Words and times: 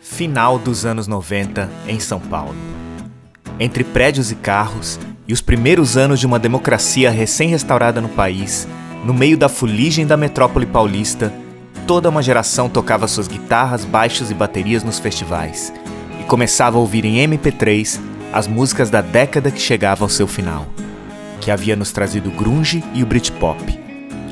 Final 0.00 0.58
dos 0.58 0.84
anos 0.84 1.06
90 1.06 1.68
em 1.86 2.00
São 2.00 2.18
Paulo. 2.18 2.54
Entre 3.60 3.84
prédios 3.84 4.30
e 4.30 4.34
carros 4.34 4.98
e 5.26 5.32
os 5.32 5.40
primeiros 5.40 5.96
anos 5.96 6.20
de 6.20 6.26
uma 6.26 6.38
democracia 6.38 7.10
recém-restaurada 7.10 8.00
no 8.00 8.08
país, 8.08 8.66
no 9.04 9.12
meio 9.12 9.36
da 9.36 9.48
fuligem 9.48 10.06
da 10.06 10.16
metrópole 10.16 10.66
paulista, 10.66 11.32
toda 11.86 12.08
uma 12.08 12.22
geração 12.22 12.68
tocava 12.68 13.08
suas 13.08 13.28
guitarras, 13.28 13.84
baixos 13.84 14.30
e 14.30 14.34
baterias 14.34 14.84
nos 14.84 14.98
festivais 14.98 15.72
e 16.20 16.24
começava 16.24 16.76
a 16.76 16.80
ouvir 16.80 17.04
em 17.04 17.16
MP3 17.28 18.00
as 18.32 18.46
músicas 18.46 18.90
da 18.90 19.00
década 19.00 19.50
que 19.50 19.60
chegava 19.60 20.04
ao 20.04 20.08
seu 20.08 20.26
final, 20.26 20.66
que 21.40 21.50
havia 21.50 21.76
nos 21.76 21.92
trazido 21.92 22.30
grunge 22.30 22.84
e 22.94 23.02
o 23.02 23.06
Britpop, 23.06 23.78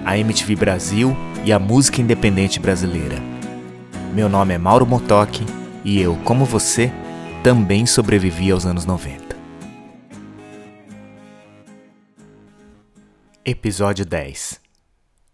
a 0.04 0.18
MTV 0.18 0.56
Brasil 0.56 1.16
e 1.44 1.52
a 1.52 1.58
música 1.58 2.00
independente 2.00 2.60
brasileira. 2.60 3.35
Meu 4.16 4.30
nome 4.30 4.54
é 4.54 4.56
Mauro 4.56 4.86
Motoki 4.86 5.44
e 5.84 6.00
eu, 6.00 6.16
como 6.24 6.46
você, 6.46 6.90
também 7.44 7.84
sobrevivi 7.84 8.50
aos 8.50 8.64
anos 8.64 8.86
90. 8.86 9.36
Episódio 13.44 14.06
10 14.06 14.58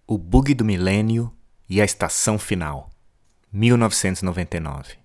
O 0.05 0.19
Bug 0.19 0.53
do 0.53 0.65
Milênio 0.65 1.33
e 1.71 1.81
a 1.81 1.85
Estação 1.85 2.41
Final. 2.41 2.91
1999 3.53 4.97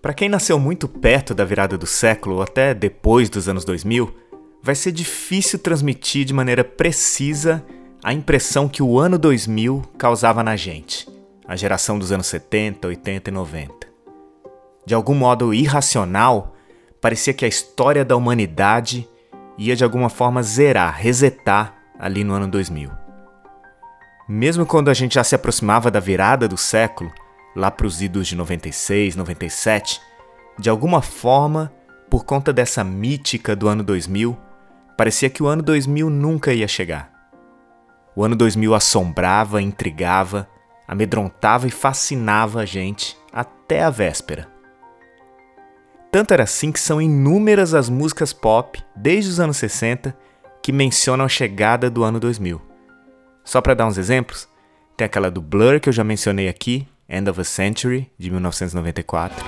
Para 0.00 0.14
quem 0.14 0.30
nasceu 0.30 0.58
muito 0.58 0.88
perto 0.88 1.34
da 1.34 1.44
virada 1.44 1.76
do 1.76 1.86
século 1.86 2.36
ou 2.36 2.42
até 2.42 2.72
depois 2.72 3.28
dos 3.28 3.46
anos 3.46 3.62
2000, 3.66 4.16
vai 4.62 4.74
ser 4.74 4.90
difícil 4.90 5.58
transmitir 5.58 6.24
de 6.24 6.32
maneira 6.32 6.64
precisa 6.64 7.62
a 8.06 8.12
impressão 8.12 8.68
que 8.68 8.84
o 8.84 9.00
ano 9.00 9.18
2000 9.18 9.82
causava 9.98 10.40
na 10.40 10.54
gente, 10.54 11.08
a 11.44 11.56
geração 11.56 11.98
dos 11.98 12.12
anos 12.12 12.28
70, 12.28 12.86
80 12.86 13.30
e 13.30 13.32
90. 13.32 13.74
De 14.86 14.94
algum 14.94 15.12
modo 15.12 15.52
irracional, 15.52 16.54
parecia 17.00 17.34
que 17.34 17.44
a 17.44 17.48
história 17.48 18.04
da 18.04 18.14
humanidade 18.14 19.08
ia 19.58 19.74
de 19.74 19.82
alguma 19.82 20.08
forma 20.08 20.40
zerar, 20.40 20.94
resetar 20.96 21.74
ali 21.98 22.22
no 22.22 22.32
ano 22.32 22.46
2000. 22.46 22.92
Mesmo 24.28 24.64
quando 24.64 24.88
a 24.88 24.94
gente 24.94 25.16
já 25.16 25.24
se 25.24 25.34
aproximava 25.34 25.90
da 25.90 25.98
virada 25.98 26.46
do 26.46 26.56
século, 26.56 27.10
lá 27.56 27.72
para 27.72 27.88
os 27.88 28.00
idos 28.00 28.28
de 28.28 28.36
96, 28.36 29.16
97, 29.16 30.00
de 30.56 30.70
alguma 30.70 31.02
forma, 31.02 31.72
por 32.08 32.24
conta 32.24 32.52
dessa 32.52 32.84
mítica 32.84 33.56
do 33.56 33.66
ano 33.66 33.82
2000, 33.82 34.38
parecia 34.96 35.28
que 35.28 35.42
o 35.42 35.48
ano 35.48 35.64
2000 35.64 36.08
nunca 36.08 36.52
ia 36.52 36.68
chegar. 36.68 37.15
O 38.16 38.24
ano 38.24 38.34
2000 38.34 38.74
assombrava, 38.74 39.60
intrigava, 39.60 40.48
amedrontava 40.88 41.66
e 41.66 41.70
fascinava 41.70 42.60
a 42.60 42.64
gente 42.64 43.14
até 43.30 43.84
a 43.84 43.90
véspera. 43.90 44.48
Tanto 46.10 46.32
era 46.32 46.44
assim 46.44 46.72
que 46.72 46.80
são 46.80 47.02
inúmeras 47.02 47.74
as 47.74 47.90
músicas 47.90 48.32
pop, 48.32 48.82
desde 48.96 49.30
os 49.30 49.38
anos 49.38 49.58
60, 49.58 50.16
que 50.62 50.72
mencionam 50.72 51.26
a 51.26 51.28
chegada 51.28 51.90
do 51.90 52.02
ano 52.02 52.18
2000. 52.18 52.62
Só 53.44 53.60
para 53.60 53.74
dar 53.74 53.84
uns 53.86 53.98
exemplos, 53.98 54.48
tem 54.96 55.04
aquela 55.04 55.30
do 55.30 55.42
Blur 55.42 55.78
que 55.78 55.90
eu 55.90 55.92
já 55.92 56.02
mencionei 56.02 56.48
aqui, 56.48 56.88
End 57.06 57.28
of 57.28 57.38
a 57.38 57.44
Century, 57.44 58.10
de 58.18 58.30
1994. 58.30 59.44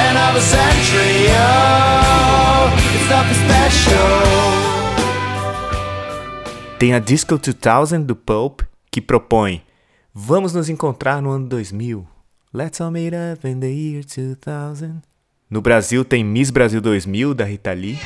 End 0.00 0.16
of 0.16 0.38
a 0.38 0.40
century, 0.40 1.26
oh. 4.64 4.67
Tem 6.78 6.94
a 6.94 7.00
Disco 7.00 7.36
2000 7.36 8.04
do 8.04 8.14
Pope, 8.14 8.64
que 8.88 9.00
propõe: 9.00 9.64
Vamos 10.14 10.52
nos 10.52 10.68
encontrar 10.68 11.20
no 11.20 11.30
ano 11.30 11.48
2000. 11.48 12.06
Let's 12.54 12.80
all 12.80 12.92
meet 12.92 13.12
up 13.12 13.44
in 13.48 13.58
the 13.58 13.66
year 13.66 14.04
2000. 14.04 15.02
No 15.50 15.60
Brasil 15.60 16.04
tem 16.04 16.22
Miss 16.22 16.50
Brasil 16.50 16.80
2000 16.80 17.34
da 17.34 17.44
Rita 17.44 17.72
Lee. 17.72 17.98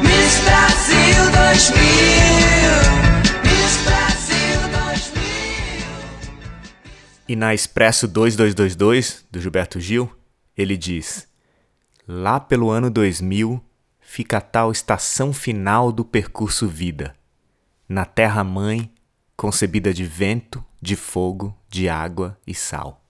Miss 0.00 0.40
Brasil 0.44 1.24
2000. 1.32 1.80
Miss 3.42 3.76
Brasil 3.84 4.60
2000. 4.70 5.22
E 7.28 7.34
na 7.34 7.52
Expresso 7.52 8.06
2222 8.06 9.24
do 9.32 9.40
Gilberto 9.40 9.80
Gil, 9.80 10.08
ele 10.56 10.76
diz: 10.76 11.26
Lá 12.06 12.38
pelo 12.38 12.70
ano 12.70 12.88
2000 12.88 13.60
fica 14.10 14.38
a 14.38 14.40
tal 14.40 14.72
estação 14.72 15.32
final 15.32 15.92
do 15.92 16.04
percurso 16.04 16.66
vida, 16.66 17.14
na 17.88 18.04
terra-mãe, 18.04 18.90
concebida 19.36 19.94
de 19.94 20.02
vento, 20.02 20.64
de 20.82 20.96
fogo, 20.96 21.56
de 21.68 21.88
água 21.88 22.36
e 22.44 22.52
sal. 22.52 23.04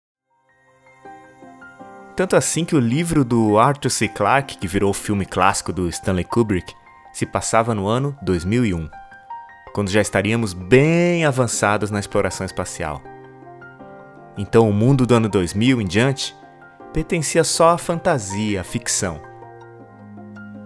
Tanto 2.15 2.35
assim 2.35 2.65
que 2.65 2.75
o 2.75 2.79
livro 2.79 3.23
do 3.23 3.59
Arthur 3.59 3.91
C. 3.91 4.07
Clarke, 4.07 4.57
que 4.57 4.67
virou 4.67 4.89
o 4.89 4.93
filme 4.93 5.23
clássico 5.23 5.71
do 5.71 5.87
Stanley 5.87 6.25
Kubrick, 6.25 6.73
se 7.13 7.27
passava 7.27 7.75
no 7.75 7.85
ano 7.85 8.17
2001, 8.23 8.89
quando 9.75 9.91
já 9.91 10.01
estaríamos 10.01 10.55
bem 10.55 11.25
avançados 11.25 11.91
na 11.91 11.99
exploração 11.99 12.43
espacial. 12.43 13.03
Então 14.35 14.67
o 14.67 14.73
mundo 14.73 15.05
do 15.05 15.13
ano 15.13 15.29
2000 15.29 15.79
em 15.79 15.85
diante 15.85 16.35
pertencia 16.91 17.43
só 17.43 17.69
à 17.69 17.77
fantasia, 17.77 18.61
à 18.61 18.63
ficção 18.63 19.26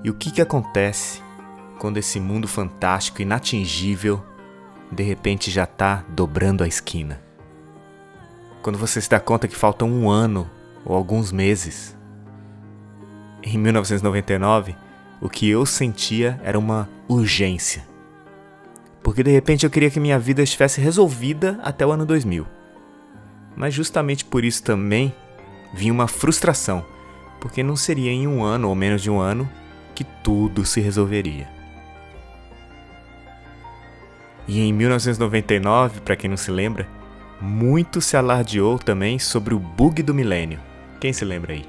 e 0.03 0.09
o 0.09 0.13
que, 0.13 0.31
que 0.31 0.41
acontece 0.41 1.21
quando 1.79 1.97
esse 1.97 2.19
mundo 2.19 2.47
fantástico, 2.47 3.21
inatingível, 3.21 4.23
de 4.91 5.03
repente 5.03 5.51
já 5.51 5.63
está 5.63 6.03
dobrando 6.09 6.63
a 6.63 6.67
esquina? 6.67 7.21
Quando 8.61 8.77
você 8.77 8.99
se 8.99 9.09
dá 9.09 9.19
conta 9.19 9.47
que 9.47 9.55
faltam 9.55 9.89
um 9.89 10.09
ano 10.09 10.49
ou 10.85 10.95
alguns 10.95 11.31
meses. 11.31 11.97
Em 13.43 13.57
1999, 13.57 14.75
o 15.19 15.29
que 15.29 15.49
eu 15.49 15.65
sentia 15.65 16.39
era 16.43 16.57
uma 16.57 16.89
urgência. 17.07 17.87
Porque 19.03 19.23
de 19.23 19.31
repente 19.31 19.65
eu 19.65 19.69
queria 19.69 19.89
que 19.89 19.99
minha 19.99 20.19
vida 20.19 20.43
estivesse 20.43 20.79
resolvida 20.79 21.59
até 21.63 21.85
o 21.85 21.91
ano 21.91 22.05
2000. 22.05 22.45
Mas 23.55 23.73
justamente 23.73 24.23
por 24.23 24.43
isso 24.43 24.63
também 24.63 25.13
vinha 25.73 25.93
uma 25.93 26.07
frustração, 26.07 26.85
porque 27.39 27.63
não 27.63 27.75
seria 27.75 28.11
em 28.11 28.27
um 28.27 28.43
ano 28.43 28.69
ou 28.69 28.75
menos 28.75 29.01
de 29.01 29.09
um 29.09 29.19
ano 29.19 29.49
que 29.93 30.03
tudo 30.03 30.65
se 30.65 30.79
resolveria. 30.81 31.47
E 34.47 34.59
em 34.61 34.73
1999, 34.73 36.01
para 36.01 36.15
quem 36.15 36.29
não 36.29 36.37
se 36.37 36.51
lembra, 36.51 36.87
muito 37.39 38.01
se 38.01 38.17
alardeou 38.17 38.77
também 38.77 39.17
sobre 39.17 39.53
o 39.53 39.59
bug 39.59 40.03
do 40.03 40.13
milênio. 40.13 40.59
Quem 40.99 41.13
se 41.13 41.25
lembra 41.25 41.53
aí? 41.53 41.65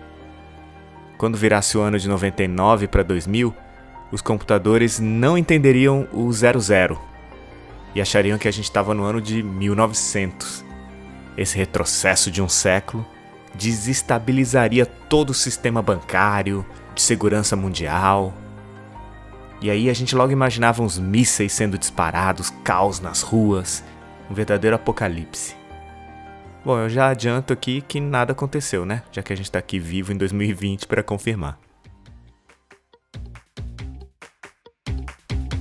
Quando 1.17 1.39
virasse 1.39 1.79
o 1.79 1.81
ano 1.81 1.99
de 1.99 2.09
99 2.09 2.89
para 2.89 3.03
2000, 3.03 3.55
os 4.11 4.21
computadores 4.21 4.99
não 4.99 5.39
entenderiam 5.39 6.07
o 6.13 6.31
00 6.33 7.01
e 7.95 8.01
achariam 8.01 8.39
que 8.39 8.49
a 8.49 8.51
gente 8.51 8.65
estava 8.65 8.93
no 8.93 9.05
ano 9.05 9.21
de 9.21 9.43
1900. 9.43 10.65
Esse 11.37 11.57
retrocesso 11.57 12.31
de 12.31 12.43
um 12.43 12.49
século 12.49 13.07
desestabilizaria 13.55 14.87
todo 14.87 15.31
o 15.31 15.35
sistema 15.35 15.83
bancário, 15.83 16.65
de 16.95 17.03
segurança 17.03 17.57
mundial. 17.57 18.33
E 19.61 19.71
aí 19.71 19.89
a 19.89 19.95
gente 19.95 20.15
logo 20.15 20.33
imaginava 20.33 20.83
uns 20.83 20.99
mísseis 20.99 21.53
sendo 21.53 21.79
disparados, 21.79 22.51
caos 22.65 23.01
nas 23.01 23.23
ruas, 23.23 23.85
um 24.31 24.35
verdadeiro 24.35 24.77
apocalipse. 24.77 25.55
Bom, 26.65 26.79
eu 26.79 26.89
já 26.89 27.09
adianto 27.09 27.53
aqui 27.53 27.81
que 27.81 28.01
nada 28.01 28.33
aconteceu, 28.33 28.85
né? 28.85 29.03
Já 29.11 29.23
que 29.23 29.33
a 29.33 29.37
gente 29.37 29.47
está 29.47 29.59
aqui 29.59 29.79
vivo 29.79 30.13
em 30.13 30.17
2020 30.17 30.87
para 30.87 31.03
confirmar. 31.03 31.59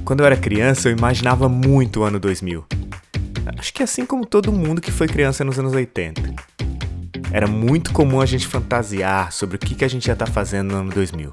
Quando 0.06 0.20
eu 0.20 0.26
era 0.26 0.36
criança, 0.36 0.90
eu 0.90 0.98
imaginava 0.98 1.48
muito 1.48 2.02
o 2.02 2.04
ano 2.04 2.20
2000. 2.20 2.66
Acho 3.58 3.74
que 3.74 3.82
assim 3.82 4.06
como 4.06 4.26
todo 4.26 4.52
mundo 4.52 4.82
que 4.82 4.92
foi 4.92 5.08
criança 5.08 5.44
nos 5.44 5.58
anos 5.58 5.74
80. 5.74 6.22
Era 7.34 7.48
muito 7.48 7.94
comum 7.94 8.20
a 8.20 8.26
gente 8.26 8.46
fantasiar 8.46 9.32
sobre 9.32 9.56
o 9.56 9.60
que, 9.60 9.86
a 9.86 9.88
gente 9.88 10.08
ia 10.08 10.14
estar 10.14 10.26
tá 10.26 10.32
fazendo 10.32 10.74
no 10.74 10.80
ano 10.80 10.92
2000. 10.92 11.32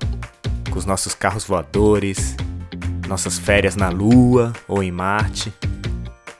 Com 0.70 0.78
os 0.78 0.84
nossos 0.84 1.12
carros 1.12 1.44
voadores, 1.44 2.36
nossas 3.08 3.36
férias 3.36 3.74
na 3.74 3.88
Lua 3.88 4.52
ou 4.68 4.80
em 4.80 4.92
Marte. 4.92 5.52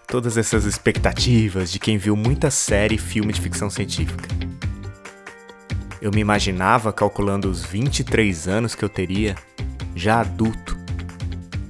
Todas 0.07 0.39
essas 0.39 0.65
expectativas 0.65 1.73
de 1.73 1.81
quem 1.81 1.99
viu 1.99 2.15
muita 2.15 2.53
série 2.53 2.95
e 2.95 2.99
filme 2.99 3.33
de 3.33 3.41
ficção 3.41 3.69
científica. 3.69 4.29
Eu 6.01 6.13
me 6.13 6.21
imaginava 6.21 6.93
calculando 6.93 7.51
os 7.51 7.65
23 7.65 8.47
anos 8.47 8.77
que 8.77 8.85
eu 8.85 8.89
teria, 8.89 9.35
já 9.93 10.21
adulto, 10.21 10.79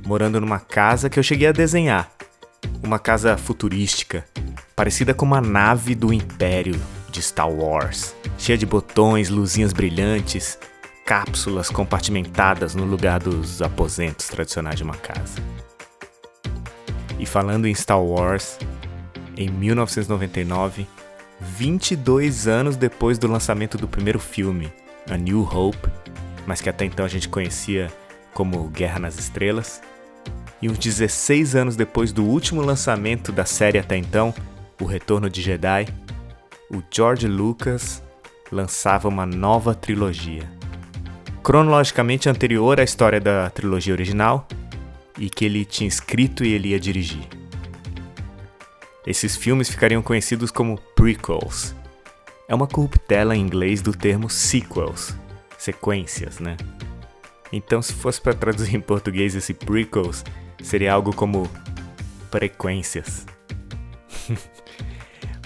morando 0.06 0.38
numa 0.38 0.60
casa 0.60 1.08
que 1.08 1.18
eu 1.18 1.22
cheguei 1.22 1.48
a 1.48 1.52
desenhar. 1.52 2.12
Uma 2.82 2.98
casa 2.98 3.38
futurística, 3.38 4.26
parecida 4.76 5.14
com 5.14 5.24
uma 5.24 5.40
nave 5.40 5.94
do 5.94 6.12
Império 6.12 6.78
de 7.10 7.22
Star 7.22 7.50
Wars, 7.50 8.14
cheia 8.36 8.58
de 8.58 8.66
botões, 8.66 9.28
luzinhas 9.28 9.72
brilhantes, 9.72 10.58
cápsulas 11.04 11.70
compartimentadas 11.70 12.74
no 12.74 12.84
lugar 12.84 13.18
dos 13.20 13.62
aposentos 13.62 14.28
tradicionais 14.28 14.76
de 14.76 14.82
uma 14.82 14.96
casa. 14.96 15.40
E 17.18 17.24
falando 17.24 17.66
em 17.66 17.74
Star 17.74 18.02
Wars, 18.02 18.58
em 19.36 19.48
1999, 19.48 20.86
22 21.40 22.46
anos 22.46 22.76
depois 22.76 23.18
do 23.18 23.26
lançamento 23.26 23.78
do 23.78 23.88
primeiro 23.88 24.18
filme, 24.18 24.72
A 25.08 25.16
New 25.16 25.42
Hope, 25.42 25.88
mas 26.46 26.60
que 26.60 26.68
até 26.68 26.84
então 26.84 27.04
a 27.04 27.08
gente 27.08 27.28
conhecia 27.28 27.90
como 28.34 28.68
Guerra 28.68 28.98
nas 28.98 29.18
Estrelas, 29.18 29.80
e 30.60 30.68
uns 30.68 30.78
16 30.78 31.54
anos 31.54 31.76
depois 31.76 32.12
do 32.12 32.24
último 32.24 32.60
lançamento 32.60 33.32
da 33.32 33.44
série 33.44 33.78
até 33.78 33.96
então, 33.96 34.34
O 34.80 34.84
Retorno 34.84 35.30
de 35.30 35.40
Jedi, 35.40 35.86
o 36.70 36.82
George 36.90 37.26
Lucas 37.26 38.02
lançava 38.52 39.08
uma 39.08 39.24
nova 39.24 39.74
trilogia. 39.74 40.50
Cronologicamente 41.42 42.28
anterior 42.28 42.78
à 42.78 42.84
história 42.84 43.20
da 43.20 43.48
trilogia 43.48 43.94
original 43.94 44.46
e 45.18 45.30
que 45.30 45.44
ele 45.44 45.64
tinha 45.64 45.88
escrito 45.88 46.44
e 46.44 46.52
ele 46.52 46.68
ia 46.68 46.80
dirigir. 46.80 47.26
Esses 49.06 49.34
filmes 49.36 49.70
ficariam 49.70 50.02
conhecidos 50.02 50.50
como 50.50 50.78
prequels. 50.94 51.74
É 52.46 52.54
uma 52.54 52.66
corruptela 52.66 53.34
em 53.34 53.40
inglês 53.40 53.80
do 53.80 53.92
termo 53.92 54.28
sequels, 54.28 55.16
sequências, 55.56 56.38
né? 56.38 56.56
Então, 57.50 57.80
se 57.80 57.94
fosse 57.94 58.20
para 58.20 58.34
traduzir 58.34 58.76
em 58.76 58.80
português 58.80 59.34
esse 59.34 59.54
prequels, 59.54 60.22
seria 60.62 60.92
algo 60.92 61.14
como 61.14 61.50
frequências. 62.30 63.26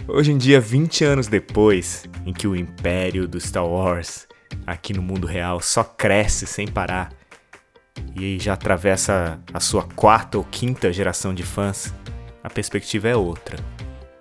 Hoje 0.09 0.33
em 0.33 0.39
dia, 0.39 0.61
20 0.61 1.05
anos 1.05 1.29
depois, 1.29 2.05
em 2.27 2.33
que 2.33 2.49
o 2.49 2.57
império 2.57 3.29
do 3.29 3.41
Star 3.41 3.65
Wars 3.65 4.27
aqui 4.67 4.93
no 4.93 5.01
mundo 5.01 5.29
real 5.29 5.61
só 5.61 5.85
cresce 5.85 6.45
sem 6.45 6.67
parar 6.67 7.13
e 8.17 8.37
já 8.39 8.55
atravessa 8.55 9.41
a 9.55 9.61
sua 9.61 9.85
quarta 9.85 10.39
ou 10.39 10.45
quinta 10.45 10.93
geração 10.93 11.33
de 11.33 11.45
fãs, 11.45 11.95
a 12.43 12.51
perspectiva 12.51 13.09
é 13.09 13.17
outra. 13.17 13.57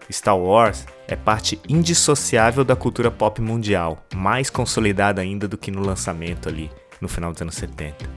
Star 0.09 0.37
Wars 0.37 0.85
é 1.07 1.15
parte 1.15 1.59
indissociável 1.67 2.63
da 2.63 2.75
cultura 2.75 3.09
pop 3.09 3.41
mundial, 3.41 4.05
mais 4.13 4.51
consolidada 4.51 5.19
ainda 5.19 5.47
do 5.47 5.57
que 5.57 5.71
no 5.71 5.81
lançamento 5.81 6.47
ali, 6.47 6.69
no 7.01 7.07
final 7.07 7.31
dos 7.31 7.41
anos 7.41 7.55
70. 7.55 8.07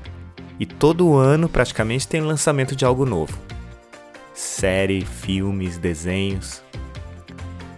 E 0.60 0.66
todo 0.66 1.16
ano 1.16 1.48
praticamente 1.48 2.06
tem 2.06 2.20
lançamento 2.20 2.76
de 2.76 2.84
algo 2.84 3.06
novo. 3.06 3.38
Série, 4.34 5.04
filmes, 5.04 5.78
desenhos. 5.78 6.62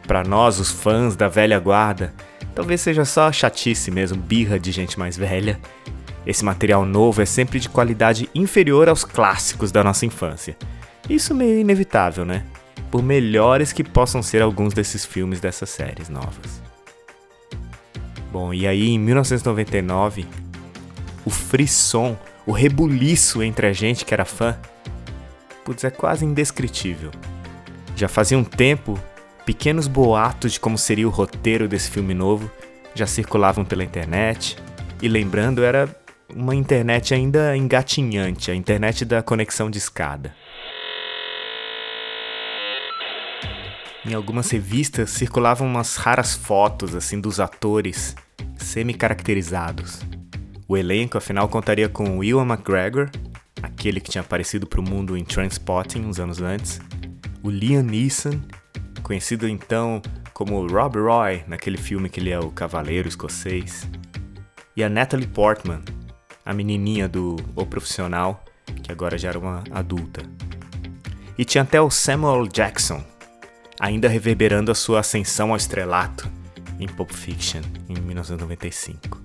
Para 0.06 0.23
nós, 0.23 0.61
os 0.61 0.70
fãs 0.70 1.17
da 1.17 1.26
velha 1.26 1.58
guarda, 1.58 2.14
talvez 2.55 2.81
seja 2.81 3.05
só 3.05 3.32
chatice 3.32 3.91
mesmo, 3.91 4.17
birra 4.17 4.58
de 4.58 4.70
gente 4.70 4.99
mais 4.99 5.17
velha. 5.17 5.58
Esse 6.25 6.44
material 6.44 6.85
novo 6.85 7.23
é 7.23 7.26
sempre 7.26 7.58
de 7.58 7.69
qualidade 7.69 8.29
inferior 8.35 8.88
aos 8.88 9.05
clássicos 9.05 9.73
da 9.73 9.82
nossa 9.82 10.06
infância. 10.06 10.56
Isso 11.08 11.35
meio 11.35 11.58
inevitável, 11.58 12.25
né? 12.25 12.44
Por 12.91 13.03
melhores 13.03 13.73
que 13.73 13.85
possam 13.85 14.23
ser 14.23 14.43
alguns 14.43 14.73
desses 14.73 15.05
filmes 15.05 15.41
dessas 15.41 15.70
séries 15.70 16.08
novas. 16.08 16.62
Bom, 18.32 18.53
e 18.53 18.67
aí 18.67 18.88
em 18.88 18.99
1999, 18.99 20.26
o 21.25 21.31
frisson, 21.31 22.17
o 22.44 22.53
rebuliço 22.53 23.43
entre 23.43 23.67
a 23.67 23.73
gente 23.73 24.05
que 24.05 24.14
era 24.14 24.25
fã, 24.25 24.56
putz, 25.64 25.85
é 25.85 25.91
quase 25.91 26.25
indescritível. 26.25 27.11
Já 27.97 28.08
fazia 28.08 28.38
um 28.38 28.44
tempo, 28.44 28.99
pequenos 29.46 29.87
boatos 29.87 30.54
de 30.54 30.60
como 30.60 30.76
seria 30.76 31.06
o 31.06 31.10
roteiro 31.10 31.69
desse 31.69 31.88
filme 31.88 32.12
novo 32.12 32.50
já 32.94 33.06
circulavam 33.06 33.64
pela 33.64 33.84
internet, 33.84 34.56
e 35.00 35.08
lembrando, 35.08 35.62
era 35.62 35.88
uma 36.34 36.54
internet 36.54 37.14
ainda 37.14 37.56
engatinhante, 37.56 38.50
a 38.50 38.54
internet 38.54 39.04
da 39.04 39.22
conexão 39.22 39.70
de 39.70 39.78
escada. 39.78 40.34
Em 44.04 44.14
algumas 44.14 44.50
revistas 44.50 45.10
circulavam 45.10 45.66
umas 45.69 45.96
raras 45.96 46.34
fotos 46.34 46.94
assim 46.94 47.20
dos 47.20 47.38
atores 47.38 48.16
semi-caracterizados. 48.56 50.00
O 50.66 50.76
elenco, 50.76 51.19
afinal, 51.19 51.48
contaria 51.48 51.88
com 51.88 52.25
Ewan 52.25 52.46
McGregor, 52.46 53.10
aquele 53.62 54.00
que 54.00 54.10
tinha 54.10 54.22
aparecido 54.22 54.66
para 54.66 54.81
o 54.81 54.88
mundo 54.88 55.16
em 55.16 55.25
Transpotting 55.25 56.00
uns 56.00 56.19
anos 56.19 56.40
antes, 56.40 56.81
o 57.43 57.50
Liam 57.50 57.82
Neeson, 57.82 58.40
conhecido 59.06 59.47
então 59.49 60.03
como 60.35 60.67
Rob 60.67 60.99
Roy 60.99 61.44
naquele 61.47 61.76
filme 61.76 62.08
que 62.08 62.19
ele 62.19 62.31
é 62.31 62.41
o 62.41 62.50
Cavaleiro 62.50 63.06
Escocês, 63.06 63.88
e 64.76 64.82
a 64.82 64.88
Natalie 64.88 65.29
Portman, 65.29 65.81
a 66.44 66.53
menininha 66.53 67.08
do 67.08 67.37
O 67.55 67.64
Profissional, 67.64 68.44
que 68.82 68.91
agora 68.91 69.17
já 69.17 69.29
era 69.29 69.38
uma 69.38 69.62
adulta. 69.70 70.23
E 71.38 71.44
tinha 71.44 71.62
até 71.62 71.81
o 71.81 71.88
Samuel 71.88 72.49
Jackson, 72.49 73.00
ainda 73.79 74.08
reverberando 74.08 74.73
a 74.73 74.75
sua 74.75 74.99
ascensão 74.99 75.50
ao 75.50 75.56
estrelato 75.56 76.29
em 76.81 76.88
Pulp 76.88 77.12
Fiction 77.12 77.62
em 77.88 77.94
1995. 77.94 79.23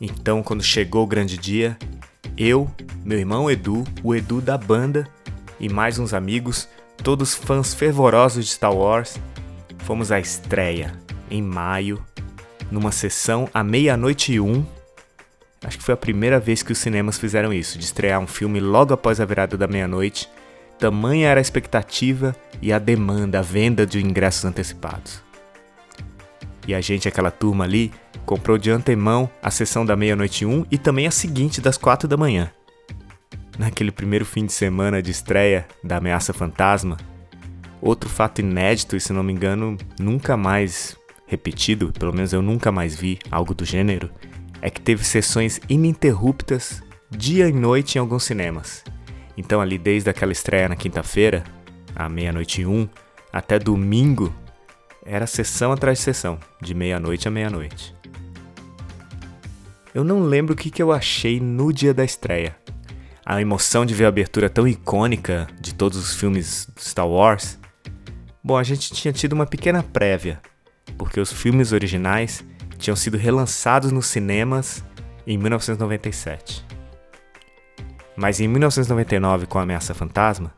Então, 0.00 0.44
quando 0.44 0.62
chegou 0.62 1.02
o 1.02 1.08
grande 1.08 1.36
dia, 1.36 1.76
eu, 2.36 2.70
meu 3.04 3.18
irmão 3.18 3.50
Edu, 3.50 3.82
o 4.00 4.14
Edu 4.14 4.40
da 4.40 4.56
banda 4.56 5.08
e 5.58 5.68
mais 5.68 5.98
uns 5.98 6.14
amigos, 6.14 6.68
todos 7.02 7.34
fãs 7.34 7.74
fervorosos 7.74 8.44
de 8.44 8.50
Star 8.50 8.74
Wars, 8.74 9.18
fomos 9.78 10.12
à 10.12 10.20
estreia 10.20 10.92
em 11.30 11.42
maio, 11.42 12.04
numa 12.70 12.92
sessão 12.92 13.48
à 13.52 13.62
meia-noite 13.62 14.32
e 14.32 14.40
um. 14.40 14.64
Acho 15.64 15.78
que 15.78 15.84
foi 15.84 15.94
a 15.94 15.96
primeira 15.96 16.38
vez 16.38 16.62
que 16.62 16.72
os 16.72 16.78
cinemas 16.78 17.18
fizeram 17.18 17.52
isso, 17.52 17.78
de 17.78 17.84
estrear 17.84 18.20
um 18.20 18.26
filme 18.26 18.60
logo 18.60 18.92
após 18.94 19.20
a 19.20 19.24
virada 19.24 19.56
da 19.56 19.66
meia-noite. 19.66 20.28
Tamanha 20.78 21.28
era 21.28 21.40
a 21.40 21.42
expectativa 21.42 22.36
e 22.62 22.72
a 22.72 22.78
demanda, 22.78 23.40
a 23.40 23.42
venda 23.42 23.84
de 23.84 24.04
ingressos 24.04 24.44
antecipados. 24.44 25.22
E 26.66 26.74
a 26.74 26.80
gente, 26.80 27.08
aquela 27.08 27.30
turma 27.30 27.64
ali, 27.64 27.92
comprou 28.24 28.58
de 28.58 28.70
antemão 28.70 29.28
a 29.42 29.50
sessão 29.50 29.84
da 29.86 29.96
meia-noite 29.96 30.44
1 30.44 30.66
e 30.70 30.76
também 30.76 31.06
a 31.06 31.10
seguinte 31.10 31.60
das 31.60 31.78
4 31.78 32.06
da 32.06 32.16
manhã. 32.16 32.52
Naquele 33.58 33.90
primeiro 33.90 34.24
fim 34.24 34.46
de 34.46 34.52
semana 34.52 35.02
de 35.02 35.10
estreia 35.10 35.66
da 35.82 35.96
Ameaça 35.96 36.32
Fantasma, 36.32 36.96
outro 37.82 38.08
fato 38.08 38.40
inédito 38.40 38.94
e 38.94 39.00
se 39.00 39.12
não 39.12 39.24
me 39.24 39.32
engano 39.32 39.76
nunca 39.98 40.36
mais 40.36 40.96
repetido, 41.26 41.92
pelo 41.92 42.14
menos 42.14 42.32
eu 42.32 42.40
nunca 42.40 42.70
mais 42.70 42.94
vi 42.94 43.18
algo 43.30 43.52
do 43.52 43.64
gênero, 43.64 44.10
é 44.62 44.70
que 44.70 44.80
teve 44.80 45.04
sessões 45.04 45.60
ininterruptas 45.68 46.82
dia 47.10 47.48
e 47.48 47.52
noite 47.52 47.96
em 47.96 47.98
alguns 47.98 48.24
cinemas. 48.24 48.84
Então 49.36 49.60
ali 49.60 49.76
desde 49.76 50.08
aquela 50.08 50.32
estreia 50.32 50.68
na 50.68 50.76
quinta-feira, 50.76 51.42
à 51.96 52.08
meia-noite 52.08 52.64
1, 52.64 52.88
até 53.32 53.58
domingo, 53.58 54.32
era 55.04 55.26
sessão 55.26 55.72
atrás 55.72 55.98
de 55.98 56.04
sessão, 56.04 56.38
de 56.62 56.74
meia-noite 56.74 57.26
a 57.26 57.30
meia-noite. 57.30 57.94
Eu 59.92 60.04
não 60.04 60.22
lembro 60.22 60.54
o 60.54 60.56
que, 60.56 60.70
que 60.70 60.82
eu 60.82 60.92
achei 60.92 61.40
no 61.40 61.72
dia 61.72 61.92
da 61.92 62.04
estreia. 62.04 62.56
A 63.30 63.42
emoção 63.42 63.84
de 63.84 63.92
ver 63.92 64.06
a 64.06 64.08
abertura 64.08 64.48
tão 64.48 64.66
icônica 64.66 65.46
de 65.60 65.74
todos 65.74 65.98
os 65.98 66.14
filmes 66.14 66.66
Star 66.80 67.06
Wars. 67.06 67.58
Bom, 68.42 68.56
a 68.56 68.62
gente 68.62 68.90
tinha 68.94 69.12
tido 69.12 69.34
uma 69.34 69.44
pequena 69.44 69.82
prévia, 69.82 70.40
porque 70.96 71.20
os 71.20 71.30
filmes 71.30 71.72
originais 71.72 72.42
tinham 72.78 72.96
sido 72.96 73.18
relançados 73.18 73.92
nos 73.92 74.06
cinemas 74.06 74.82
em 75.26 75.36
1997. 75.36 76.64
Mas 78.16 78.40
em 78.40 78.48
1999, 78.48 79.44
com 79.44 79.58
a 79.58 79.62
Ameaça 79.62 79.92
Fantasma, 79.92 80.54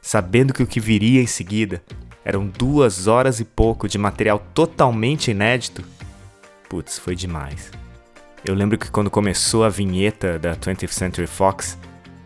sabendo 0.00 0.54
que 0.54 0.62
o 0.62 0.66
que 0.66 0.78
viria 0.78 1.20
em 1.20 1.26
seguida 1.26 1.82
eram 2.24 2.46
duas 2.46 3.08
horas 3.08 3.40
e 3.40 3.44
pouco 3.44 3.88
de 3.88 3.98
material 3.98 4.38
totalmente 4.54 5.32
inédito. 5.32 5.82
Putz, 6.68 7.00
foi 7.00 7.16
demais. 7.16 7.72
Eu 8.44 8.54
lembro 8.54 8.78
que 8.78 8.92
quando 8.92 9.10
começou 9.10 9.64
a 9.64 9.68
vinheta 9.68 10.38
da 10.38 10.54
20th 10.54 10.92
Century 10.92 11.26
Fox, 11.26 11.76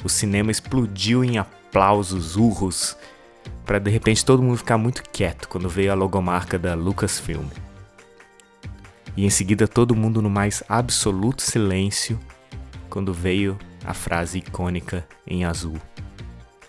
o 0.05 0.09
cinema 0.09 0.51
explodiu 0.51 1.25
em 1.25 1.39
aplausos, 1.39 2.37
urros, 2.37 2.97
para 3.65 3.79
de 3.79 3.91
repente 3.91 4.25
todo 4.25 4.43
mundo 4.43 4.59
ficar 4.59 4.79
muito 4.79 5.03
quieto 5.11 5.49
quando 5.49 5.69
veio 5.69 5.91
a 5.91 5.95
logomarca 5.95 6.59
da 6.59 6.75
Lucasfilm. 6.75 7.47
E 9.17 9.25
em 9.25 9.31
seguida 9.31 9.67
todo 9.67 9.97
mundo 9.97 10.21
no 10.21 10.29
mais 10.29 10.63
absoluto 10.69 11.43
silêncio 11.43 12.19
quando 12.91 13.13
veio 13.13 13.59
a 13.85 13.95
frase 13.95 14.39
icônica 14.39 15.07
em 15.27 15.45
azul. 15.45 15.77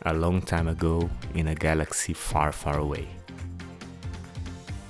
A 0.04 0.12
long 0.12 0.40
time 0.40 0.70
ago 0.70 1.10
in 1.36 1.48
a 1.48 1.54
galaxy 1.54 2.14
far, 2.14 2.54
far 2.54 2.78
away. 2.78 3.08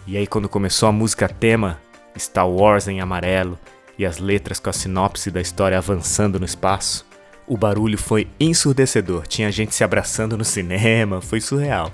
E 0.06 0.16
aí, 0.16 0.28
quando 0.28 0.48
começou 0.48 0.88
a 0.88 0.92
música 0.92 1.28
tema, 1.28 1.80
Star 2.18 2.48
Wars 2.48 2.88
em 2.88 3.02
amarelo 3.02 3.58
e 3.98 4.06
as 4.06 4.20
letras 4.20 4.60
com 4.60 4.70
a 4.70 4.74
sinopse 4.74 5.32
da 5.32 5.42
história 5.42 5.78
avançando 5.78 6.40
no 6.40 6.46
espaço, 6.46 7.06
o 7.48 7.58
barulho 7.58 7.98
foi 7.98 8.28
ensurdecedor. 8.40 9.26
Tinha 9.26 9.52
gente 9.52 9.74
se 9.74 9.84
abraçando 9.84 10.38
no 10.38 10.44
cinema, 10.44 11.22
foi 11.22 11.40
surreal. 11.40 11.92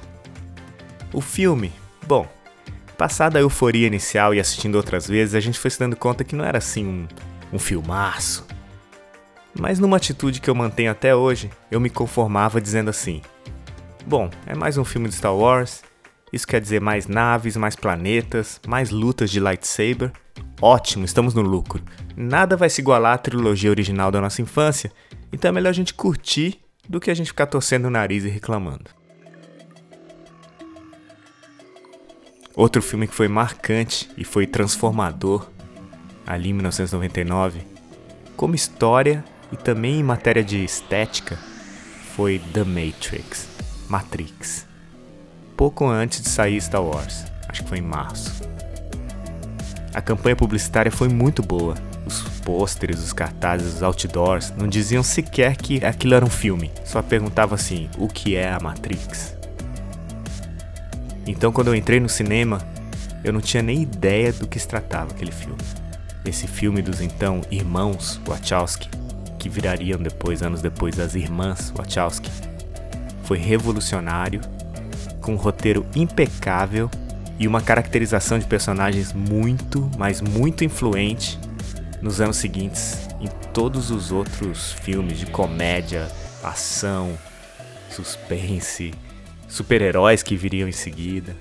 O 1.14 1.22
filme, 1.22 1.72
bom, 2.08 2.28
passada 2.98 3.38
a 3.38 3.42
euforia 3.42 3.86
inicial 3.86 4.34
e 4.34 4.40
assistindo 4.40 4.76
outras 4.76 5.08
vezes, 5.08 5.36
a 5.36 5.40
gente 5.40 5.60
foi 5.60 5.70
se 5.70 5.80
dando 5.80 5.96
conta 5.96 6.24
que 6.24 6.36
não 6.36 6.44
era 6.44 6.58
assim 6.58 6.86
um, 6.86 7.08
um 7.54 7.60
filmaço. 7.60 8.48
Mas 9.54 9.78
numa 9.78 9.98
atitude 9.98 10.42
que 10.42 10.50
eu 10.50 10.56
mantenho 10.56 10.90
até 10.90 11.16
hoje, 11.16 11.52
eu 11.70 11.80
me 11.80 11.90
conformava 11.90 12.60
dizendo 12.60 12.90
assim: 12.90 13.22
Bom, 14.08 14.30
é 14.48 14.56
mais 14.56 14.78
um 14.80 14.84
filme 14.84 15.08
de 15.08 15.14
Star 15.14 15.36
Wars. 15.36 15.84
Isso 16.32 16.48
quer 16.48 16.60
dizer 16.60 16.82
mais 16.82 17.06
naves, 17.06 17.56
mais 17.56 17.76
planetas, 17.76 18.60
mais 18.68 18.90
lutas 18.90 19.30
de 19.30 19.40
lightsaber. 19.40 20.12
Ótimo, 20.60 21.06
estamos 21.06 21.36
no 21.36 21.44
lucro. 21.44 21.84
Nada 22.18 22.58
vai 22.58 22.72
se 22.72 22.82
igualar 22.82 23.14
à 23.14 23.18
trilogia 23.20 23.70
original 23.70 24.10
da 24.10 24.20
nossa 24.20 24.42
infância, 24.42 24.92
então 25.34 25.50
é 25.50 25.52
melhor 25.52 25.72
a 25.72 25.74
gente 25.74 25.96
curtir 25.96 26.60
do 26.88 27.00
que 27.00 27.10
a 27.10 27.14
gente 27.14 27.28
ficar 27.28 27.48
torcendo 27.48 27.86
o 27.86 27.90
nariz 27.90 28.24
e 28.24 28.30
reclamando. 28.30 28.92
Outro 32.56 32.84
filme 32.84 33.08
que 33.08 33.16
foi 33.16 33.28
marcante 33.28 34.10
e 34.16 34.24
foi 34.24 34.46
transformador 34.46 35.50
ali 36.26 36.52
em 36.52 36.54
1999, 36.54 37.62
como 38.38 38.54
história 38.54 39.26
e 39.52 39.58
também 39.58 40.00
em 40.00 40.04
matéria 40.04 40.44
de 40.44 40.64
estética, 40.64 41.36
foi 42.16 42.38
The 42.54 42.64
Matrix, 42.64 43.48
Matrix. 43.90 44.68
Pouco 45.58 45.88
antes 45.88 46.22
de 46.22 46.30
sair 46.30 46.62
Star 46.62 46.84
Wars, 46.84 47.26
acho 47.50 47.64
que 47.64 47.70
foi 47.70 47.80
em 47.80 47.82
março. 47.82 48.44
A 49.94 50.02
campanha 50.02 50.36
publicitária 50.36 50.92
foi 50.92 51.08
muito 51.08 51.42
boa. 51.42 51.76
Os 52.06 52.22
pôsteres, 52.44 53.00
os 53.00 53.14
cartazes, 53.14 53.76
os 53.76 53.84
outdoors 53.84 54.54
não 54.58 54.68
diziam 54.68 55.02
sequer 55.02 55.56
que 55.56 55.84
aquilo 55.86 56.16
era 56.16 56.26
um 56.26 56.30
filme, 56.30 56.72
só 56.84 57.02
perguntavam 57.02 57.56
assim: 57.56 57.90
o 57.98 58.08
que 58.08 58.36
é 58.36 58.52
a 58.52 58.60
Matrix? 58.60 59.36
Então, 61.26 61.52
quando 61.52 61.68
eu 61.68 61.76
entrei 61.76 62.00
no 62.00 62.10
cinema, 62.10 62.62
eu 63.24 63.32
não 63.32 63.40
tinha 63.40 63.64
nem 63.64 63.82
ideia 63.82 64.34
do 64.34 64.48
que 64.48 64.60
se 64.60 64.68
tratava 64.68 65.12
aquele 65.12 65.32
filme. 65.32 65.62
Esse 66.26 66.48
filme 66.48 66.82
dos 66.82 67.00
então 67.00 67.42
irmãos 67.50 68.20
Wachowski, 68.26 68.90
que 69.40 69.48
virariam 69.48 70.00
depois, 70.00 70.42
anos 70.42 70.62
depois, 70.62 71.00
as 71.00 71.16
irmãs 71.16 71.72
Wachowski, 71.76 72.30
foi 73.24 73.38
revolucionário, 73.38 74.42
com 75.22 75.34
um 75.34 75.38
roteiro 75.38 75.86
impecável 75.96 76.90
e 77.40 77.48
uma 77.48 77.62
caracterização 77.62 78.38
de 78.38 78.46
personagens 78.46 79.14
muito, 79.14 79.90
mas 79.98 80.22
muito 80.22 80.64
influente 80.66 81.40
nos 82.04 82.20
anos 82.20 82.36
seguintes 82.36 83.08
em 83.22 83.28
todos 83.54 83.90
os 83.90 84.12
outros 84.12 84.74
filmes 84.74 85.18
de 85.18 85.26
comédia, 85.26 86.12
ação, 86.44 87.18
suspense, 87.90 88.94
super-heróis 89.48 90.22
que 90.22 90.36
viriam 90.36 90.68
em 90.68 90.74
seguida. 90.74 91.34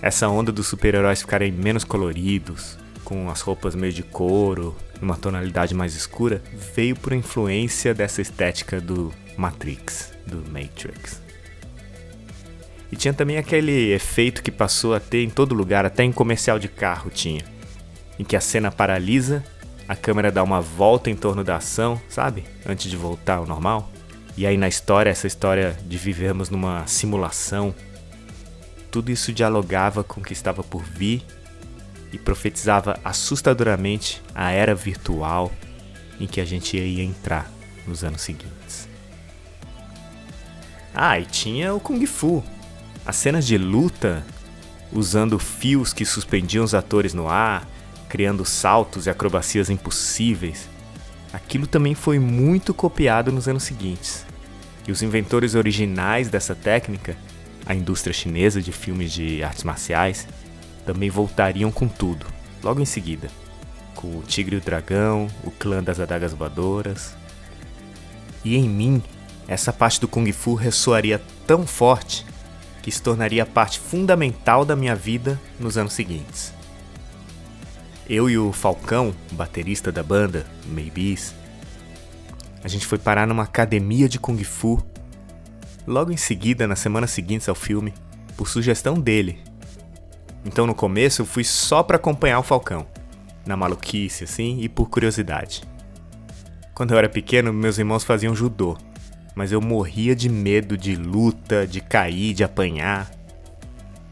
Essa 0.00 0.28
onda 0.28 0.52
dos 0.52 0.68
super-heróis 0.68 1.22
ficarem 1.22 1.50
menos 1.50 1.82
coloridos, 1.82 2.78
com 3.02 3.28
as 3.28 3.40
roupas 3.40 3.74
meio 3.74 3.92
de 3.92 4.04
couro, 4.04 4.76
numa 5.00 5.16
tonalidade 5.16 5.74
mais 5.74 5.96
escura, 5.96 6.40
veio 6.74 6.94
por 6.94 7.12
influência 7.12 7.92
dessa 7.92 8.22
estética 8.22 8.80
do 8.80 9.12
Matrix, 9.36 10.12
do 10.24 10.36
Matrix. 10.48 11.20
E 12.92 12.96
tinha 12.96 13.12
também 13.12 13.38
aquele 13.38 13.92
efeito 13.92 14.40
que 14.40 14.52
passou 14.52 14.94
a 14.94 15.00
ter 15.00 15.24
em 15.24 15.30
todo 15.30 15.52
lugar, 15.52 15.84
até 15.84 16.04
em 16.04 16.12
comercial 16.12 16.60
de 16.60 16.68
carro 16.68 17.10
tinha, 17.10 17.44
em 18.16 18.22
que 18.22 18.36
a 18.36 18.40
cena 18.40 18.70
paralisa, 18.70 19.42
a 19.88 19.94
câmera 19.94 20.32
dá 20.32 20.42
uma 20.42 20.60
volta 20.60 21.10
em 21.10 21.16
torno 21.16 21.44
da 21.44 21.56
ação, 21.56 22.00
sabe? 22.08 22.44
Antes 22.66 22.90
de 22.90 22.96
voltar 22.96 23.36
ao 23.36 23.46
normal. 23.46 23.90
E 24.36 24.46
aí 24.46 24.56
na 24.56 24.68
história, 24.68 25.10
essa 25.10 25.26
história 25.26 25.76
de 25.86 25.96
vivermos 25.96 26.50
numa 26.50 26.86
simulação, 26.86 27.74
tudo 28.90 29.10
isso 29.10 29.32
dialogava 29.32 30.02
com 30.02 30.20
o 30.20 30.24
que 30.24 30.32
estava 30.32 30.62
por 30.62 30.82
vir 30.82 31.24
e 32.12 32.18
profetizava 32.18 32.98
assustadoramente 33.04 34.22
a 34.34 34.50
era 34.50 34.74
virtual 34.74 35.52
em 36.18 36.26
que 36.26 36.40
a 36.40 36.44
gente 36.44 36.76
ia 36.76 37.04
entrar 37.04 37.50
nos 37.86 38.02
anos 38.02 38.22
seguintes. 38.22 38.88
Ah, 40.94 41.18
e 41.20 41.26
tinha 41.26 41.74
o 41.74 41.80
Kung 41.80 42.04
Fu. 42.06 42.42
As 43.04 43.16
cenas 43.16 43.46
de 43.46 43.58
luta, 43.58 44.24
usando 44.92 45.38
fios 45.38 45.92
que 45.92 46.04
suspendiam 46.04 46.64
os 46.64 46.74
atores 46.74 47.12
no 47.12 47.28
ar, 47.28 47.68
criando 48.08 48.44
saltos 48.44 49.06
e 49.06 49.10
acrobacias 49.10 49.70
impossíveis. 49.70 50.68
Aquilo 51.32 51.66
também 51.66 51.94
foi 51.94 52.18
muito 52.18 52.72
copiado 52.72 53.32
nos 53.32 53.48
anos 53.48 53.64
seguintes. 53.64 54.24
E 54.86 54.92
os 54.92 55.02
inventores 55.02 55.54
originais 55.54 56.28
dessa 56.28 56.54
técnica, 56.54 57.16
a 57.66 57.74
indústria 57.74 58.14
chinesa 58.14 58.62
de 58.62 58.70
filmes 58.72 59.12
de 59.12 59.42
artes 59.42 59.64
marciais, 59.64 60.28
também 60.84 61.10
voltariam 61.10 61.72
com 61.72 61.88
tudo, 61.88 62.24
logo 62.62 62.80
em 62.80 62.84
seguida, 62.84 63.28
com 63.94 64.06
o 64.18 64.22
Tigre 64.22 64.54
e 64.54 64.58
o 64.58 64.62
Dragão, 64.62 65.26
o 65.42 65.50
Clã 65.50 65.82
das 65.82 65.98
Adagas 65.98 66.32
Voadoras. 66.32 67.16
E 68.44 68.56
em 68.56 68.68
mim, 68.68 69.02
essa 69.48 69.72
parte 69.72 70.00
do 70.00 70.06
Kung 70.06 70.30
Fu 70.32 70.54
ressoaria 70.54 71.20
tão 71.46 71.66
forte 71.66 72.24
que 72.82 72.90
se 72.92 73.02
tornaria 73.02 73.44
parte 73.44 73.80
fundamental 73.80 74.64
da 74.64 74.76
minha 74.76 74.94
vida 74.94 75.40
nos 75.58 75.76
anos 75.76 75.92
seguintes. 75.92 76.55
Eu 78.08 78.30
e 78.30 78.38
o 78.38 78.52
Falcão, 78.52 79.12
baterista 79.32 79.90
da 79.90 80.00
banda, 80.00 80.46
Maybes, 80.66 81.34
a 82.62 82.68
gente 82.68 82.86
foi 82.86 82.98
parar 82.98 83.26
numa 83.26 83.42
academia 83.42 84.08
de 84.08 84.20
Kung 84.20 84.42
Fu. 84.44 84.80
Logo 85.84 86.12
em 86.12 86.16
seguida, 86.16 86.68
nas 86.68 86.78
semanas 86.78 87.10
seguintes 87.10 87.48
ao 87.48 87.54
filme, 87.56 87.92
por 88.36 88.48
sugestão 88.48 88.94
dele. 88.94 89.40
Então 90.44 90.68
no 90.68 90.74
começo 90.74 91.22
eu 91.22 91.26
fui 91.26 91.42
só 91.42 91.82
para 91.82 91.96
acompanhar 91.96 92.38
o 92.38 92.44
Falcão, 92.44 92.86
na 93.44 93.56
maluquice 93.56 94.22
assim 94.22 94.60
e 94.60 94.68
por 94.68 94.88
curiosidade. 94.88 95.64
Quando 96.74 96.92
eu 96.92 96.98
era 96.98 97.08
pequeno, 97.08 97.52
meus 97.52 97.76
irmãos 97.76 98.04
faziam 98.04 98.36
judô, 98.36 98.78
mas 99.34 99.50
eu 99.50 99.60
morria 99.60 100.14
de 100.14 100.28
medo 100.28 100.76
de 100.76 100.94
luta, 100.94 101.66
de 101.66 101.80
cair, 101.80 102.34
de 102.34 102.44
apanhar. 102.44 103.10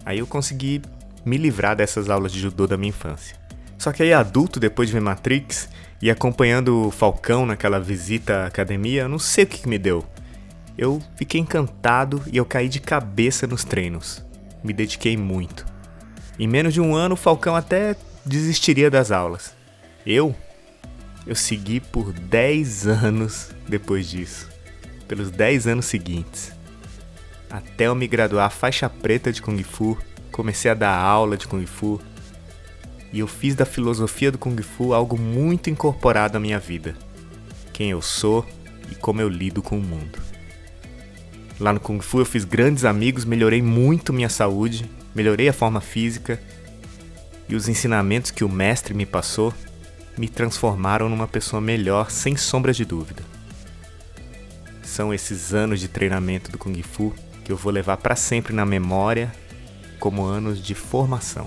Aí 0.05 0.19
eu 0.19 0.27
consegui 0.27 0.83
me 1.25 1.37
livrar 1.37 1.77
dessas 1.77 2.11
aulas 2.11 2.33
de 2.33 2.41
judô 2.41 2.67
da 2.67 2.77
minha 2.77 2.91
infância. 2.91 3.44
Só 3.85 3.93
que 3.93 4.03
aí 4.03 4.15
adulto, 4.15 4.59
depois 4.59 4.89
de 4.89 4.95
ver 4.95 5.03
Matrix, 5.03 5.69
e 6.01 6.11
acompanhando 6.11 6.87
o 6.87 6.91
Falcão 6.91 7.45
naquela 7.45 7.79
visita 7.79 8.37
à 8.37 8.47
academia, 8.47 9.07
não 9.07 9.19
sei 9.19 9.45
o 9.45 9.47
que, 9.47 9.59
que 9.59 9.69
me 9.69 9.79
deu. 9.79 10.03
Eu 10.79 11.03
fiquei 11.17 11.39
encantado 11.39 12.23
e 12.33 12.39
eu 12.39 12.47
caí 12.47 12.67
de 12.67 12.81
cabeça 12.81 13.47
nos 13.47 13.63
treinos. 13.63 14.25
Me 14.63 14.73
dediquei 14.73 15.19
muito. 15.19 15.67
Em 16.39 16.49
menos 16.49 16.73
de 16.73 16.81
um 16.81 16.95
ano, 16.95 17.13
o 17.13 17.19
Falcão 17.19 17.55
até 17.55 17.95
desistiria 18.25 18.91
das 18.91 19.11
aulas. 19.11 19.55
Eu? 20.07 20.35
Eu 21.27 21.35
segui 21.35 21.79
por 21.79 22.11
10 22.11 22.87
anos 22.87 23.51
depois 23.69 24.09
disso. 24.09 24.49
Pelos 25.07 25.31
10 25.31 25.67
anos 25.67 25.85
seguintes. 25.85 26.55
Até 27.51 27.89
eu 27.89 27.95
me 27.95 28.07
graduar 28.07 28.51
faixa 28.51 28.89
preta 28.89 29.31
de 29.31 29.43
Kung 29.43 29.63
Fu, 29.63 29.99
comecei 30.33 30.71
a 30.71 30.75
dar 30.75 30.97
aula 30.97 31.37
de 31.37 31.47
Kung 31.47 31.67
Fu, 31.67 32.01
e 33.15 33.21
eu 33.21 33.29
fiz 33.29 33.55
da 33.55 33.65
filosofia 33.65 34.33
do 34.33 34.39
Kung 34.39 34.61
Fu 34.61 34.93
algo 34.93 35.17
muito 35.17 35.71
incorporado 35.71 36.37
à 36.37 36.41
minha 36.41 36.59
vida. 36.59 36.97
Quem 37.73 37.93
eu 37.93 38.03
sou 38.03 38.45
e 38.91 38.97
como 38.97 39.21
eu 39.21 39.29
lido 39.29 39.63
com 39.63 39.79
o 39.79 39.81
mundo. 39.81 40.19
Lá 41.61 41.73
no 41.73 41.79
Kung 41.79 42.01
Fu 42.01 42.19
eu 42.19 42.25
fiz 42.25 42.45
grandes 42.45 42.85
amigos, 42.85 43.25
melhorei 43.25 43.63
muito 43.63 44.13
minha 44.13 44.29
saúde, 44.29 44.91
melhorei 45.15 45.49
a 45.49 45.53
forma 45.53 45.81
física 45.81 46.43
e 47.49 47.55
os 47.55 47.69
ensinamentos 47.69 48.33
que 48.33 48.43
o 48.43 48.49
mestre 48.49 48.93
me 48.93 49.07
passou 49.07 49.55
me 50.19 50.29
transformaram 50.29 51.09
numa 51.09 51.29
pessoa 51.29 51.61
melhor, 51.61 52.11
sem 52.11 52.37
sombra 52.37 52.73
de 52.73 52.85
dúvida. 52.85 53.23
São 54.83 55.15
esses 55.15 55.55
anos 55.55 55.79
de 55.79 55.87
treinamento 55.87 56.51
do 56.51 56.59
Kung 56.59 56.83
Fu 56.83 57.15
que 57.45 57.53
eu 57.53 57.57
vou 57.57 57.73
levar 57.73 57.97
para 57.97 58.17
sempre 58.17 58.53
na 58.53 58.67
memória 58.67 59.33
como 60.01 60.25
anos 60.25 60.61
de 60.61 60.75
formação. 60.75 61.47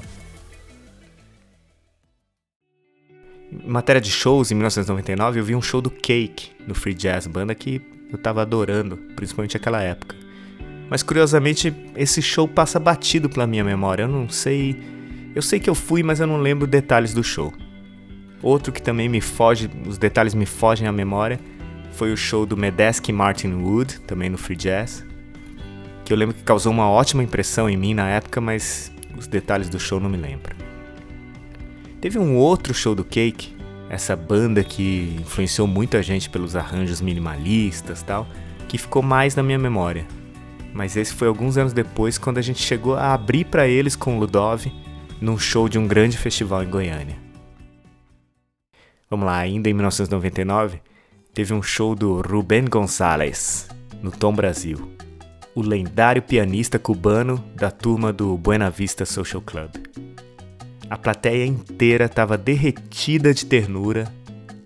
Em 3.51 3.69
matéria 3.69 4.01
de 4.01 4.11
shows, 4.11 4.51
em 4.51 4.55
1999, 4.55 5.39
eu 5.39 5.43
vi 5.43 5.55
um 5.55 5.61
show 5.61 5.81
do 5.81 5.89
Cake 5.89 6.51
no 6.67 6.75
Free 6.75 6.93
Jazz, 6.93 7.27
banda 7.27 7.55
que 7.55 7.81
eu 8.11 8.17
tava 8.17 8.41
adorando, 8.41 8.97
principalmente 9.15 9.55
naquela 9.55 9.81
época. 9.81 10.15
Mas 10.89 11.03
curiosamente, 11.03 11.73
esse 11.95 12.21
show 12.21 12.47
passa 12.47 12.79
batido 12.79 13.29
pela 13.29 13.45
minha 13.45 13.63
memória. 13.63 14.03
Eu 14.03 14.07
não 14.07 14.29
sei. 14.29 14.79
Eu 15.35 15.41
sei 15.41 15.59
que 15.59 15.69
eu 15.69 15.75
fui, 15.75 16.01
mas 16.01 16.19
eu 16.19 16.27
não 16.27 16.37
lembro 16.37 16.65
detalhes 16.65 17.13
do 17.13 17.23
show. 17.23 17.53
Outro 18.41 18.71
que 18.71 18.81
também 18.81 19.09
me 19.09 19.19
foge, 19.19 19.69
os 19.85 19.97
detalhes 19.97 20.33
me 20.33 20.45
fogem 20.45 20.87
à 20.87 20.91
memória, 20.91 21.39
foi 21.91 22.13
o 22.13 22.17
show 22.17 22.45
do 22.45 22.55
Medeski 22.55 23.11
Martin 23.11 23.53
Wood, 23.53 23.99
também 24.01 24.29
no 24.29 24.37
Free 24.37 24.55
Jazz. 24.55 25.05
Que 26.05 26.13
eu 26.13 26.17
lembro 26.17 26.35
que 26.35 26.43
causou 26.43 26.71
uma 26.71 26.89
ótima 26.89 27.23
impressão 27.23 27.69
em 27.69 27.75
mim 27.75 27.93
na 27.93 28.09
época, 28.09 28.39
mas 28.39 28.91
os 29.17 29.27
detalhes 29.27 29.67
do 29.67 29.79
show 29.79 29.99
não 29.99 30.09
me 30.09 30.17
lembro. 30.17 30.66
Teve 31.99 32.19
um 32.19 32.35
outro 32.35 32.73
show 32.73 32.93
do 32.93 33.03
Cake, 33.03 33.55
essa 33.89 34.15
banda 34.15 34.63
que 34.63 35.17
influenciou 35.19 35.67
muita 35.67 36.03
gente 36.03 36.29
pelos 36.29 36.55
arranjos 36.55 37.01
minimalistas 37.01 38.03
tal, 38.03 38.27
que 38.67 38.77
ficou 38.77 39.01
mais 39.01 39.35
na 39.35 39.41
minha 39.41 39.57
memória. 39.57 40.05
Mas 40.73 40.95
esse 40.95 41.13
foi 41.13 41.27
alguns 41.27 41.57
anos 41.57 41.73
depois, 41.73 42.17
quando 42.17 42.37
a 42.37 42.41
gente 42.41 42.61
chegou 42.61 42.95
a 42.95 43.13
abrir 43.13 43.45
para 43.45 43.67
eles 43.67 43.95
com 43.95 44.15
o 44.15 44.19
Ludov 44.19 44.71
num 45.19 45.39
show 45.39 45.67
de 45.67 45.79
um 45.79 45.87
grande 45.87 46.17
festival 46.17 46.63
em 46.63 46.69
Goiânia. 46.69 47.17
Vamos 49.09 49.25
lá, 49.25 49.37
ainda 49.37 49.69
em 49.69 49.73
1999, 49.73 50.79
teve 51.33 51.53
um 51.53 51.63
show 51.63 51.95
do 51.95 52.21
Ruben 52.21 52.65
Gonzalez 52.65 53.69
no 54.03 54.11
Tom 54.11 54.33
Brasil. 54.33 54.91
o 55.55 55.61
lendário 55.63 56.21
pianista 56.21 56.77
cubano 56.77 57.43
da 57.55 57.71
turma 57.71 58.13
do 58.13 58.37
Buena 58.37 58.69
Vista 58.69 59.07
Social 59.07 59.41
Club. 59.41 59.71
A 60.89 60.97
plateia 60.97 61.45
inteira 61.45 62.05
estava 62.05 62.37
derretida 62.37 63.33
de 63.33 63.45
ternura 63.45 64.11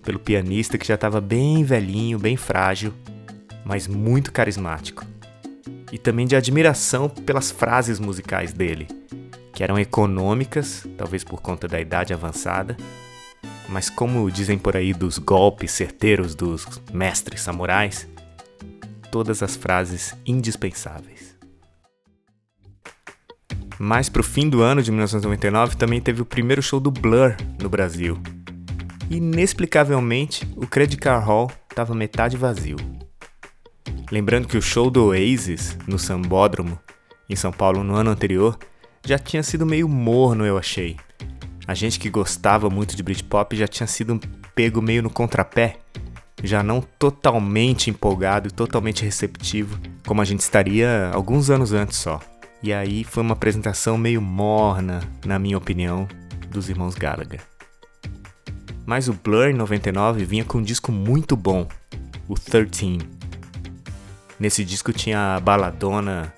pelo 0.03 0.19
pianista 0.19 0.77
que 0.77 0.87
já 0.87 0.95
estava 0.95 1.19
bem 1.19 1.63
velhinho, 1.63 2.19
bem 2.19 2.37
frágil, 2.37 2.93
mas 3.65 3.87
muito 3.87 4.31
carismático. 4.31 5.03
E 5.91 5.97
também 5.97 6.27
de 6.27 6.35
admiração 6.35 7.09
pelas 7.09 7.51
frases 7.51 7.99
musicais 7.99 8.53
dele, 8.53 8.87
que 9.53 9.63
eram 9.63 9.79
econômicas, 9.79 10.85
talvez 10.97 11.23
por 11.23 11.41
conta 11.41 11.67
da 11.67 11.79
idade 11.79 12.13
avançada, 12.13 12.77
mas 13.67 13.89
como 13.89 14.29
dizem 14.29 14.57
por 14.57 14.75
aí 14.75 14.93
dos 14.93 15.17
golpes 15.17 15.71
certeiros 15.71 16.35
dos 16.35 16.67
mestres 16.93 17.41
samurais, 17.41 18.07
todas 19.11 19.41
as 19.41 19.55
frases 19.55 20.15
indispensáveis. 20.25 21.20
Mais 23.83 24.09
pro 24.09 24.21
fim 24.21 24.47
do 24.47 24.61
ano 24.61 24.83
de 24.83 24.91
1999 24.91 25.75
também 25.75 25.99
teve 25.99 26.21
o 26.21 26.25
primeiro 26.25 26.61
show 26.61 26.79
do 26.79 26.91
Blur 26.91 27.35
no 27.59 27.67
Brasil. 27.67 28.15
Inexplicavelmente, 29.09 30.47
o 30.55 30.67
Credit 30.67 31.01
Car 31.01 31.25
Hall 31.25 31.51
estava 31.67 31.95
metade 31.95 32.37
vazio. 32.37 32.77
Lembrando 34.11 34.47
que 34.47 34.55
o 34.55 34.61
show 34.61 34.91
do 34.91 35.05
Oasis 35.05 35.75
no 35.87 35.97
Sambódromo, 35.97 36.79
em 37.27 37.35
São 37.35 37.51
Paulo, 37.51 37.83
no 37.83 37.95
ano 37.95 38.11
anterior, 38.11 38.55
já 39.03 39.17
tinha 39.17 39.41
sido 39.41 39.65
meio 39.65 39.89
morno, 39.89 40.45
eu 40.45 40.59
achei. 40.59 40.95
A 41.65 41.73
gente 41.73 41.99
que 41.99 42.07
gostava 42.07 42.69
muito 42.69 42.95
de 42.95 43.01
Britpop 43.01 43.55
já 43.55 43.67
tinha 43.67 43.87
sido 43.87 44.19
pego 44.53 44.79
meio 44.79 45.01
no 45.01 45.09
contrapé, 45.09 45.77
já 46.43 46.61
não 46.61 46.81
totalmente 46.81 47.89
empolgado 47.89 48.47
e 48.47 48.51
totalmente 48.51 49.03
receptivo, 49.03 49.79
como 50.05 50.21
a 50.21 50.25
gente 50.25 50.41
estaria 50.41 51.09
alguns 51.11 51.49
anos 51.49 51.73
antes 51.73 51.97
só. 51.97 52.19
E 52.63 52.71
aí 52.71 53.03
foi 53.03 53.23
uma 53.23 53.33
apresentação 53.33 53.97
meio 53.97 54.21
morna, 54.21 55.01
na 55.25 55.39
minha 55.39 55.57
opinião, 55.57 56.07
dos 56.49 56.69
irmãos 56.69 56.93
Gallagher. 56.93 57.41
Mas 58.85 59.07
o 59.07 59.13
Blur 59.13 59.49
em 59.49 59.53
99 59.53 60.25
vinha 60.25 60.45
com 60.45 60.59
um 60.59 60.63
disco 60.63 60.91
muito 60.91 61.35
bom, 61.35 61.67
o 62.27 62.35
13. 62.35 62.99
Nesse 64.39 64.63
disco 64.63 64.93
tinha 64.93 65.35
a 65.35 65.39
baladona 65.39 66.33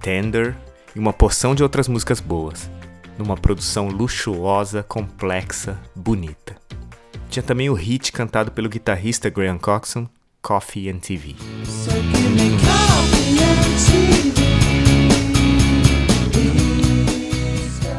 Tender 0.00 0.56
e 0.94 0.98
uma 0.98 1.12
porção 1.12 1.54
de 1.54 1.62
outras 1.62 1.88
músicas 1.88 2.20
boas, 2.20 2.70
numa 3.18 3.36
produção 3.36 3.88
luxuosa, 3.88 4.82
complexa, 4.82 5.80
bonita. 5.94 6.56
Tinha 7.30 7.42
também 7.42 7.68
o 7.68 7.74
hit 7.74 8.12
cantado 8.12 8.52
pelo 8.52 8.68
guitarrista 8.68 9.28
Graham 9.28 9.58
Coxon, 9.58 10.08
Coffee 10.40 10.88
and 10.88 10.98
TV. 10.98 11.34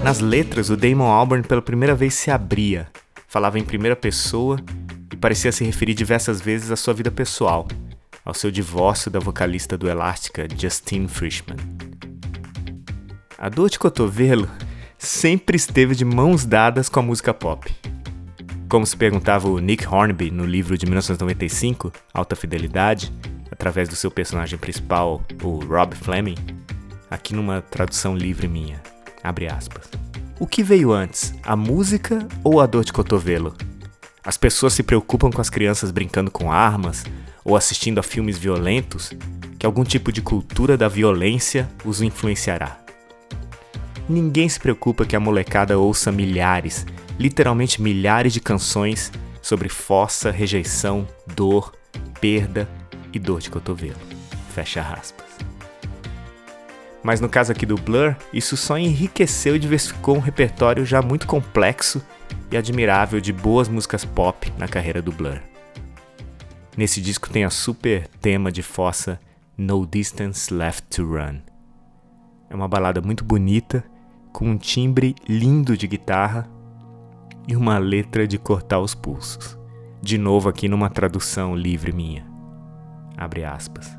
Nas 0.06 0.20
letras, 0.20 0.70
o 0.70 0.78
Damon 0.78 1.08
Albarn 1.08 1.42
pela 1.42 1.64
primeira 1.64 1.96
vez 1.96 2.14
se 2.14 2.30
abria, 2.30 2.88
falava 3.28 3.58
em 3.58 3.64
primeira 3.64 3.96
pessoa 3.96 4.60
e 5.12 5.18
parecia 5.18 5.52
se 5.52 5.66
referir 5.66 5.96
diversas 5.96 6.40
vezes 6.40 6.70
à 6.70 6.76
sua 6.76 6.94
vida 6.94 7.10
pessoal, 7.10 7.68
ao 8.24 8.32
seu 8.32 8.52
divórcio 8.52 9.10
da 9.10 9.20
vocalista 9.20 9.76
do 9.76 9.90
Elástica, 9.90 10.48
Justine 10.56 11.08
Frischman. 11.08 11.58
A 13.36 13.50
dor 13.50 13.68
de 13.68 13.80
cotovelo 13.80 14.48
sempre 14.96 15.58
esteve 15.58 15.96
de 15.96 16.06
mãos 16.06 16.46
dadas 16.46 16.88
com 16.88 17.00
a 17.00 17.04
música 17.04 17.34
pop. 17.34 17.68
Como 18.70 18.86
se 18.86 18.96
perguntava 18.96 19.50
o 19.50 19.58
Nick 19.58 19.88
Hornby 19.88 20.30
no 20.30 20.46
livro 20.46 20.78
de 20.78 20.86
1995, 20.86 21.92
Alta 22.14 22.36
Fidelidade, 22.36 23.12
através 23.50 23.90
do 23.90 23.96
seu 23.96 24.12
personagem 24.12 24.60
principal, 24.60 25.24
o 25.42 25.66
Rob 25.66 25.96
Fleming, 25.96 26.38
aqui 27.10 27.34
numa 27.34 27.60
tradução 27.60 28.16
livre 28.16 28.48
minha, 28.48 28.80
abre 29.24 29.48
aspas. 29.48 29.96
O 30.38 30.46
que 30.46 30.62
veio 30.62 30.92
antes, 30.92 31.34
a 31.44 31.56
música 31.56 32.28
ou 32.44 32.60
a 32.60 32.66
dor 32.66 32.84
de 32.84 32.92
cotovelo? 32.92 33.56
As 34.22 34.36
pessoas 34.36 34.74
se 34.74 34.84
preocupam 34.84 35.32
com 35.32 35.40
as 35.40 35.50
crianças 35.50 35.92
brincando 35.92 36.30
com 36.30 36.52
armas 36.52 37.06
ou 37.44 37.56
assistindo 37.56 38.00
a 38.00 38.04
filmes 38.04 38.38
violentos, 38.38 39.14
que 39.58 39.66
algum 39.66 39.86
tipo 39.86 40.12
de 40.12 40.22
cultura 40.22 40.76
da 40.76 40.90
violência 40.90 41.70
os 41.86 42.02
influenciará. 42.02 42.78
Ninguém 44.10 44.50
se 44.50 44.60
preocupa 44.60 45.06
que 45.06 45.16
a 45.16 45.22
molecada 45.22 45.80
ouça 45.80 46.12
milhares, 46.12 46.86
literalmente 47.18 47.82
milhares 47.82 48.34
de 48.34 48.42
canções 48.42 49.14
sobre 49.42 49.70
fossa, 49.70 50.32
rejeição, 50.32 51.08
dor, 51.34 51.72
perda 52.20 52.68
e 53.14 53.20
dor 53.20 53.40
de 53.40 53.50
cotovelo. 53.50 54.00
Fecha 54.54 54.82
aspas. 54.82 55.25
Mas 57.06 57.22
no 57.22 57.30
caso 57.30 57.52
aqui 57.52 57.68
do 57.68 57.76
Blur, 57.76 58.16
isso 58.34 58.58
só 58.58 58.80
enriqueceu 58.80 59.56
e 59.56 59.60
diversificou 59.60 60.18
um 60.18 60.20
repertório 60.20 60.84
já 60.84 61.04
muito 61.04 61.28
complexo 61.28 62.04
e 62.50 62.58
admirável 62.58 63.22
de 63.22 63.32
boas 63.32 63.70
músicas 63.70 64.04
pop 64.04 64.52
na 64.58 64.68
carreira 64.68 65.04
do 65.04 65.12
Blur. 65.12 65.40
Nesse 66.76 67.00
disco 67.00 67.30
tem 67.30 67.44
a 67.46 67.52
super 67.52 68.08
tema 68.20 68.52
de 68.52 68.64
fossa 68.64 69.20
No 69.56 69.86
Distance 69.86 70.52
Left 70.52 70.88
to 70.96 71.06
Run. 71.06 71.42
É 72.50 72.56
uma 72.56 72.68
balada 72.68 73.00
muito 73.02 73.24
bonita, 73.24 73.84
com 74.34 74.50
um 74.50 74.58
timbre 74.58 75.14
lindo 75.30 75.78
de 75.78 75.86
guitarra 75.86 76.50
e 77.48 77.56
uma 77.56 77.78
letra 77.78 78.28
de 78.28 78.40
cortar 78.40 78.80
os 78.80 78.96
pulsos. 78.96 79.56
De 80.02 80.18
novo 80.18 80.50
aqui 80.50 80.68
numa 80.68 80.90
tradução 80.90 81.56
livre 81.56 81.92
minha. 81.92 82.26
Abre 83.16 83.44
aspas. 83.44 83.96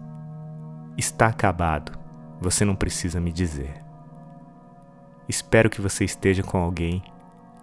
Está 0.99 1.29
acabado 1.29 2.06
você 2.47 2.65
não 2.65 2.77
precisa 2.77 3.21
me 3.21 3.33
dizer. 3.33 3.83
Espero 5.29 5.69
que 5.69 5.81
você 5.81 6.05
esteja 6.05 6.45
com 6.45 6.59
alguém 6.59 7.03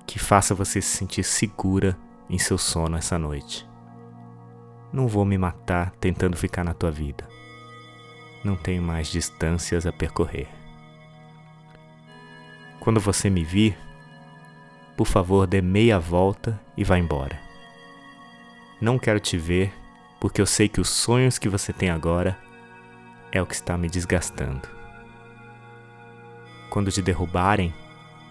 que 0.05 0.19
faça 0.19 0.53
você 0.53 0.81
se 0.81 0.97
sentir 0.97 1.23
segura 1.23 1.97
em 2.29 2.37
seu 2.37 2.57
sono 2.57 2.97
essa 2.97 3.17
noite. 3.17 3.65
Não 4.91 5.07
vou 5.07 5.23
me 5.23 5.37
matar 5.37 5.91
tentando 6.01 6.35
ficar 6.35 6.65
na 6.65 6.73
tua 6.73 6.91
vida. 6.91 7.25
Não 8.43 8.57
tenho 8.57 8.83
mais 8.83 9.07
distâncias 9.07 9.85
a 9.85 9.93
percorrer. 9.93 10.49
Quando 12.81 12.99
você 12.99 13.29
me 13.29 13.45
vir, 13.45 13.77
por 14.97 15.07
favor, 15.07 15.47
dê 15.47 15.61
meia 15.61 15.97
volta 15.97 16.59
e 16.75 16.83
vá 16.83 16.99
embora. 16.99 17.39
Não 18.81 18.99
quero 18.99 19.21
te 19.21 19.37
ver 19.37 19.73
porque 20.19 20.41
eu 20.41 20.45
sei 20.45 20.67
que 20.67 20.81
os 20.81 20.89
sonhos 20.89 21.39
que 21.39 21.47
você 21.47 21.71
tem 21.71 21.89
agora 21.89 22.37
é 23.33 23.41
o 23.41 23.47
que 23.47 23.55
está 23.55 23.75
me 23.75 23.89
desgastando. 23.89 24.69
Quando 26.69 26.91
te 26.91 27.01
derrubarem, 27.01 27.73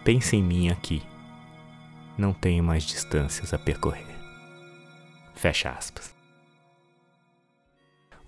pense 0.05 0.37
em 0.37 0.43
mim 0.43 0.69
aqui. 0.69 1.03
Não 2.17 2.33
tenho 2.33 2.63
mais 2.63 2.85
distâncias 2.85 3.53
a 3.53 3.59
percorrer. 3.59 4.07
Fecha 5.35 5.71
aspas. 5.71 6.15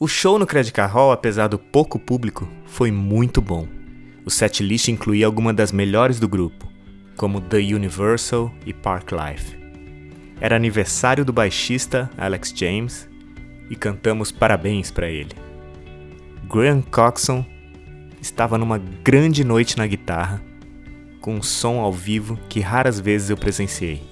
O 0.00 0.08
show 0.08 0.36
no 0.36 0.46
Credit 0.46 0.72
Car 0.72 0.92
Hall, 0.92 1.12
apesar 1.12 1.46
do 1.46 1.58
pouco 1.58 1.96
público, 1.98 2.48
foi 2.66 2.90
muito 2.90 3.40
bom. 3.40 3.68
O 4.26 4.30
setlist 4.30 4.88
incluía 4.88 5.26
algumas 5.26 5.54
das 5.54 5.70
melhores 5.70 6.18
do 6.18 6.26
grupo, 6.26 6.68
como 7.16 7.40
The 7.40 7.58
Universal 7.58 8.52
e 8.66 8.74
Park 8.74 9.12
Life. 9.12 9.56
Era 10.40 10.56
aniversário 10.56 11.24
do 11.24 11.32
baixista 11.32 12.10
Alex 12.18 12.52
James 12.54 13.08
e 13.70 13.76
cantamos 13.76 14.32
parabéns 14.32 14.90
para 14.90 15.08
ele. 15.08 15.43
Graham 16.48 16.82
Coxon 16.82 17.44
estava 18.20 18.58
numa 18.58 18.78
grande 18.78 19.42
noite 19.42 19.76
na 19.78 19.86
guitarra, 19.86 20.42
com 21.20 21.36
um 21.36 21.42
som 21.42 21.80
ao 21.80 21.92
vivo 21.92 22.38
que 22.48 22.60
raras 22.60 23.00
vezes 23.00 23.30
eu 23.30 23.36
presenciei, 23.36 24.02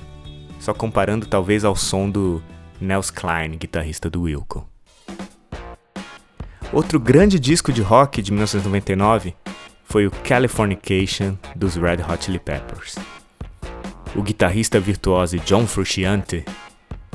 só 0.58 0.72
comparando 0.72 1.26
talvez 1.26 1.64
ao 1.64 1.76
som 1.76 2.10
do 2.10 2.42
Nels 2.80 3.10
Klein, 3.10 3.50
guitarrista 3.58 4.08
do 4.08 4.22
Wilco. 4.22 4.66
Outro 6.72 6.98
grande 6.98 7.38
disco 7.38 7.70
de 7.72 7.82
rock 7.82 8.22
de 8.22 8.32
1999 8.32 9.34
foi 9.84 10.06
o 10.06 10.10
Californication 10.10 11.36
dos 11.54 11.76
Red 11.76 11.98
Hot 12.08 12.24
Chili 12.24 12.38
Peppers. 12.38 12.96
O 14.16 14.22
guitarrista 14.22 14.80
virtuoso 14.80 15.38
John 15.40 15.66
Frusciante, 15.66 16.44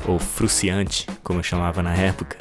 ou 0.06 0.18
Fruciante, 0.18 1.06
como 1.24 1.40
eu 1.40 1.44
chamava 1.44 1.82
na 1.82 1.94
época, 1.94 2.38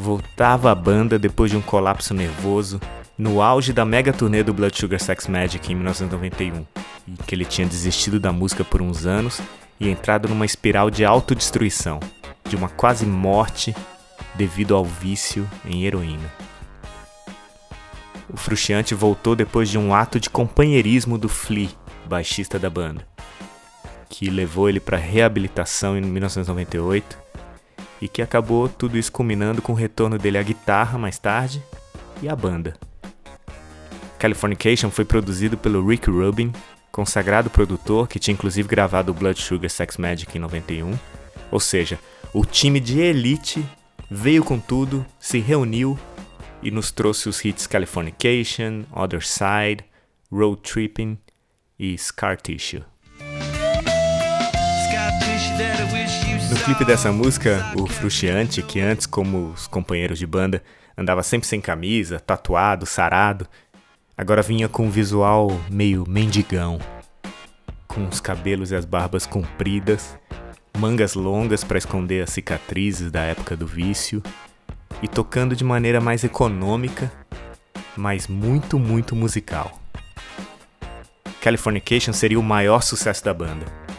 voltava 0.00 0.72
à 0.72 0.74
banda 0.74 1.18
depois 1.18 1.50
de 1.50 1.56
um 1.56 1.60
colapso 1.60 2.14
nervoso 2.14 2.80
no 3.18 3.42
auge 3.42 3.72
da 3.72 3.84
mega 3.84 4.12
turnê 4.12 4.42
do 4.42 4.54
Blood 4.54 4.76
Sugar 4.76 4.98
Sex 4.98 5.26
Magic 5.28 5.70
em 5.70 5.74
1991, 5.74 6.64
em 7.06 7.14
que 7.26 7.34
ele 7.34 7.44
tinha 7.44 7.68
desistido 7.68 8.18
da 8.18 8.32
música 8.32 8.64
por 8.64 8.80
uns 8.80 9.04
anos 9.04 9.40
e 9.78 9.90
entrado 9.90 10.26
numa 10.26 10.46
espiral 10.46 10.90
de 10.90 11.04
autodestruição, 11.04 12.00
de 12.48 12.56
uma 12.56 12.68
quase 12.68 13.04
morte 13.04 13.76
devido 14.34 14.74
ao 14.74 14.84
vício 14.84 15.48
em 15.66 15.84
heroína. 15.84 16.32
O 18.32 18.36
Frustiante 18.36 18.94
voltou 18.94 19.36
depois 19.36 19.68
de 19.68 19.76
um 19.76 19.94
ato 19.94 20.18
de 20.18 20.30
companheirismo 20.30 21.18
do 21.18 21.28
Flea, 21.28 21.68
baixista 22.06 22.58
da 22.58 22.70
banda, 22.70 23.06
que 24.08 24.30
levou 24.30 24.68
ele 24.68 24.80
para 24.80 24.96
reabilitação 24.96 25.98
em 25.98 26.00
1998 26.00 27.29
e 28.00 28.08
que 28.08 28.22
acabou 28.22 28.68
tudo 28.68 28.96
isso 28.96 29.12
culminando 29.12 29.60
com 29.60 29.72
o 29.72 29.76
retorno 29.76 30.18
dele 30.18 30.38
à 30.38 30.42
guitarra 30.42 30.98
mais 30.98 31.18
tarde 31.18 31.62
e 32.22 32.28
à 32.28 32.34
banda. 32.34 32.74
Californication 34.18 34.90
foi 34.90 35.04
produzido 35.04 35.56
pelo 35.56 35.86
Rick 35.86 36.10
Rubin, 36.10 36.52
consagrado 36.92 37.48
produtor 37.48 38.08
que 38.08 38.18
tinha 38.18 38.34
inclusive 38.34 38.68
gravado 38.68 39.14
Blood 39.14 39.40
Sugar 39.40 39.70
Sex 39.70 39.96
Magic 39.96 40.36
em 40.36 40.40
91. 40.40 40.98
Ou 41.50 41.60
seja, 41.60 41.98
o 42.32 42.44
time 42.44 42.80
de 42.80 43.00
elite 43.00 43.64
veio 44.10 44.44
com 44.44 44.58
tudo, 44.58 45.04
se 45.18 45.38
reuniu 45.38 45.98
e 46.62 46.70
nos 46.70 46.90
trouxe 46.90 47.28
os 47.28 47.44
hits 47.44 47.66
Californication, 47.66 48.84
Other 48.92 49.24
Side, 49.24 49.84
Road 50.30 50.60
Tripping 50.62 51.18
e 51.78 51.96
Scar 51.96 52.36
Tissue. 52.36 52.89
No 56.50 56.56
clipe 56.64 56.84
dessa 56.84 57.12
música, 57.12 57.64
o 57.76 57.86
Frustiante, 57.86 58.60
que 58.60 58.80
antes, 58.80 59.06
como 59.06 59.50
os 59.50 59.68
companheiros 59.68 60.18
de 60.18 60.26
banda, 60.26 60.62
andava 60.98 61.22
sempre 61.22 61.46
sem 61.46 61.60
camisa, 61.60 62.18
tatuado, 62.18 62.84
sarado, 62.84 63.46
agora 64.16 64.42
vinha 64.42 64.68
com 64.68 64.86
um 64.86 64.90
visual 64.90 65.48
meio 65.70 66.04
mendigão, 66.08 66.80
com 67.86 68.06
os 68.08 68.20
cabelos 68.20 68.72
e 68.72 68.76
as 68.76 68.84
barbas 68.84 69.26
compridas, 69.26 70.18
mangas 70.76 71.14
longas 71.14 71.62
para 71.62 71.78
esconder 71.78 72.24
as 72.24 72.30
cicatrizes 72.30 73.10
da 73.10 73.22
época 73.22 73.56
do 73.56 73.66
vício 73.66 74.22
e 75.00 75.06
tocando 75.06 75.54
de 75.54 75.62
maneira 75.62 76.00
mais 76.00 76.24
econômica, 76.24 77.12
mas 77.96 78.26
muito, 78.26 78.78
muito 78.78 79.14
musical. 79.14 79.80
Californication 81.40 82.12
seria 82.12 82.40
o 82.40 82.42
maior 82.42 82.82
sucesso 82.82 83.24
da 83.24 83.32
banda 83.32 83.89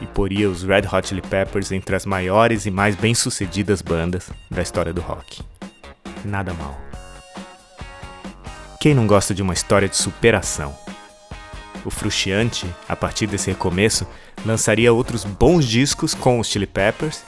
e 0.00 0.06
poria 0.06 0.48
os 0.48 0.62
Red 0.62 0.82
Hot 0.92 1.08
Chili 1.08 1.22
Peppers 1.22 1.72
entre 1.72 1.94
as 1.94 2.06
maiores 2.06 2.66
e 2.66 2.70
mais 2.70 2.96
bem-sucedidas 2.96 3.82
bandas 3.82 4.30
da 4.50 4.62
história 4.62 4.92
do 4.92 5.00
rock. 5.00 5.42
Nada 6.24 6.54
mal. 6.54 6.78
Quem 8.80 8.94
não 8.94 9.06
gosta 9.06 9.34
de 9.34 9.42
uma 9.42 9.52
história 9.52 9.88
de 9.88 9.96
superação? 9.96 10.74
O 11.84 11.90
Frustiante, 11.90 12.66
a 12.88 12.96
partir 12.96 13.26
desse 13.26 13.50
recomeço, 13.50 14.06
lançaria 14.44 14.92
outros 14.92 15.24
bons 15.24 15.66
discos 15.66 16.14
com 16.14 16.38
os 16.38 16.48
Chili 16.48 16.66
Peppers, 16.66 17.22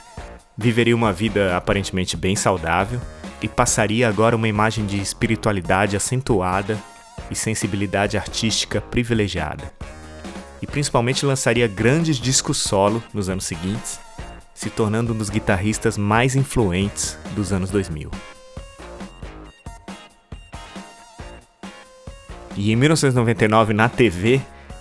viveria 0.57 0.95
uma 0.95 1.11
vida 1.11 1.55
aparentemente 1.55 2.15
bem 2.15 2.35
saudável 2.35 2.99
e 3.41 3.47
passaria 3.47 4.07
agora 4.07 4.35
uma 4.35 4.47
imagem 4.47 4.85
de 4.85 4.99
espiritualidade 4.99 5.95
acentuada 5.95 6.77
e 7.29 7.35
sensibilidade 7.35 8.17
artística 8.17 8.81
privilegiada. 8.81 9.71
E 10.63 10.65
principalmente 10.65 11.25
lançaria 11.25 11.67
grandes 11.67 12.15
discos 12.15 12.55
solo 12.55 13.03
nos 13.13 13.27
anos 13.27 13.43
seguintes, 13.43 13.99
se 14.53 14.69
tornando 14.69 15.11
um 15.11 15.17
dos 15.17 15.29
guitarristas 15.29 15.97
mais 15.97 16.37
influentes 16.37 17.17
dos 17.35 17.51
anos 17.51 17.69
2000. 17.69 18.09
E 22.55 22.71
em 22.71 22.77
1999, 22.77 23.73
na 23.73 23.89
TV, 23.89 24.39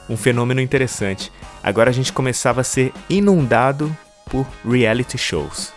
um 0.09 0.17
fenômeno 0.17 0.61
interessante. 0.61 1.33
Agora 1.65 1.91
a 1.91 1.93
gente 1.93 2.13
começava 2.13 2.61
a 2.61 2.65
ser 2.65 2.93
inundado 3.11 3.93
por 4.31 4.47
reality 4.65 5.19
shows. 5.19 5.73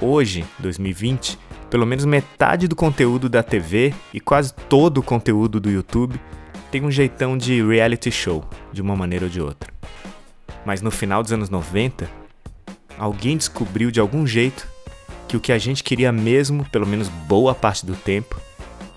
Hoje, 0.00 0.44
2020, 0.58 1.38
pelo 1.70 1.86
menos 1.86 2.04
metade 2.04 2.66
do 2.66 2.74
conteúdo 2.74 3.28
da 3.28 3.44
TV 3.44 3.94
e 4.12 4.18
quase 4.18 4.52
todo 4.52 4.98
o 4.98 5.02
conteúdo 5.02 5.60
do 5.60 5.70
YouTube 5.70 6.20
tem 6.70 6.84
um 6.84 6.90
jeitão 6.90 7.36
de 7.36 7.62
reality 7.62 8.10
show, 8.10 8.44
de 8.72 8.80
uma 8.80 8.94
maneira 8.94 9.26
ou 9.26 9.30
de 9.30 9.40
outra. 9.40 9.72
Mas 10.64 10.80
no 10.80 10.90
final 10.90 11.22
dos 11.22 11.32
anos 11.32 11.50
90, 11.50 12.08
alguém 12.98 13.36
descobriu 13.36 13.90
de 13.90 13.98
algum 13.98 14.26
jeito 14.26 14.68
que 15.26 15.36
o 15.36 15.40
que 15.40 15.52
a 15.52 15.58
gente 15.58 15.82
queria 15.82 16.12
mesmo, 16.12 16.64
pelo 16.70 16.86
menos 16.86 17.08
boa 17.08 17.54
parte 17.54 17.86
do 17.86 17.94
tempo, 17.94 18.40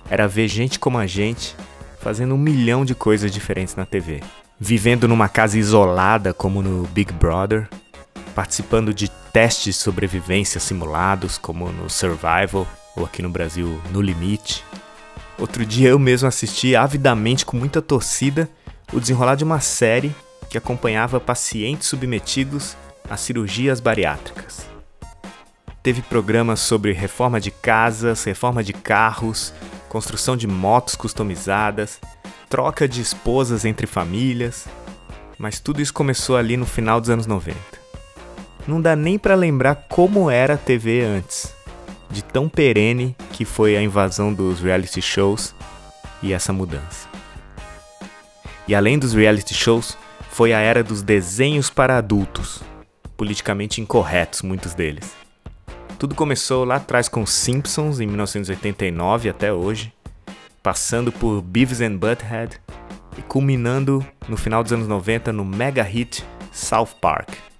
era 0.10 0.28
ver 0.28 0.48
gente 0.48 0.80
como 0.80 0.98
a 0.98 1.08
gente 1.08 1.56
fazendo 2.00 2.36
um 2.36 2.38
milhão 2.38 2.84
de 2.84 2.94
coisas 2.94 3.32
diferentes 3.32 3.76
na 3.76 3.86
TV. 3.86 4.22
Vivendo 4.60 5.08
numa 5.08 5.30
casa 5.30 5.58
isolada, 5.58 6.34
como 6.34 6.62
no 6.62 6.86
Big 6.88 7.14
Brother, 7.14 7.68
participando 8.36 8.94
de 8.94 9.10
testes 9.32 9.64
de 9.66 9.74
sobrevivência 9.74 10.60
simulados, 10.60 11.38
como 11.38 11.72
no 11.72 11.90
Survival 11.90 12.68
ou 12.96 13.06
aqui 13.06 13.22
no 13.22 13.30
Brasil 13.30 13.82
No 13.92 14.02
Limite. 14.02 14.64
Outro 15.38 15.66
dia 15.66 15.90
eu 15.90 16.00
mesmo 16.00 16.28
assisti 16.28 16.76
avidamente 16.76 17.46
com 17.46 17.58
muita 17.58 17.82
torcida 17.82 18.50
o 18.92 19.00
desenrolar 19.00 19.36
de 19.36 19.44
uma 19.44 19.60
série 19.60 20.16
que 20.50 20.58
acompanhava 20.58 21.20
pacientes 21.20 21.88
submetidos 21.88 22.78
a 23.10 23.18
cirurgias 23.18 23.80
bariátricas. 23.80 24.68
Teve 25.82 26.02
programas 26.02 26.60
sobre 26.60 26.94
reforma 26.94 27.42
de 27.42 27.52
casas, 27.52 28.24
reforma 28.24 28.64
de 28.64 28.72
carros, 28.72 29.54
construção 29.90 30.38
de 30.38 30.48
motos 30.48 30.96
customizadas, 30.96 32.00
troca 32.50 32.88
de 32.88 33.02
esposas 33.02 33.66
entre 33.66 33.88
famílias, 33.88 34.66
mas 35.38 35.60
tudo 35.60 35.82
isso 35.82 35.94
começou 35.94 36.38
ali 36.38 36.56
no 36.56 36.66
final 36.66 37.02
dos 37.02 37.10
anos 37.10 37.26
90 37.26 37.84
não 38.68 38.82
dá 38.82 38.96
nem 38.96 39.18
para 39.18 39.36
lembrar 39.36 39.76
como 39.90 40.30
era 40.30 40.54
a 40.54 40.58
TV 40.58 41.04
antes, 41.04 41.54
de 42.14 42.24
tão 42.24 42.48
perene 42.48 43.16
que 43.34 43.44
foi 43.44 43.76
a 43.76 43.82
invasão 43.82 44.34
dos 44.34 44.62
reality 44.62 45.02
shows 45.02 45.54
e 46.22 46.32
essa 46.32 46.54
mudança. 46.54 47.10
E 48.68 48.74
além 48.74 48.98
dos 48.98 49.14
reality 49.14 49.54
shows, 49.54 49.98
foi 50.30 50.54
a 50.54 50.60
era 50.60 50.84
dos 50.84 51.02
desenhos 51.02 51.70
para 51.70 51.98
adultos, 51.98 52.64
politicamente 53.18 53.82
incorretos 53.82 54.42
muitos 54.42 54.74
deles. 54.74 55.14
Tudo 56.00 56.16
começou 56.16 56.64
lá 56.64 56.76
atrás 56.76 57.10
com 57.10 57.26
Simpsons 57.26 58.00
em 58.00 58.08
1989 58.08 59.30
até 59.30 59.52
hoje, 59.52 59.94
passando 60.62 61.12
por 61.12 61.42
Beavis 61.42 61.82
and 61.82 61.98
Butthead 61.98 62.60
e 63.18 63.22
culminando 63.22 64.06
no 64.28 64.38
final 64.38 64.64
dos 64.64 64.72
anos 64.72 64.88
90 64.88 65.34
no 65.34 65.44
mega 65.44 65.84
hit 65.84 66.26
South 66.52 66.96
Park. 67.02 67.53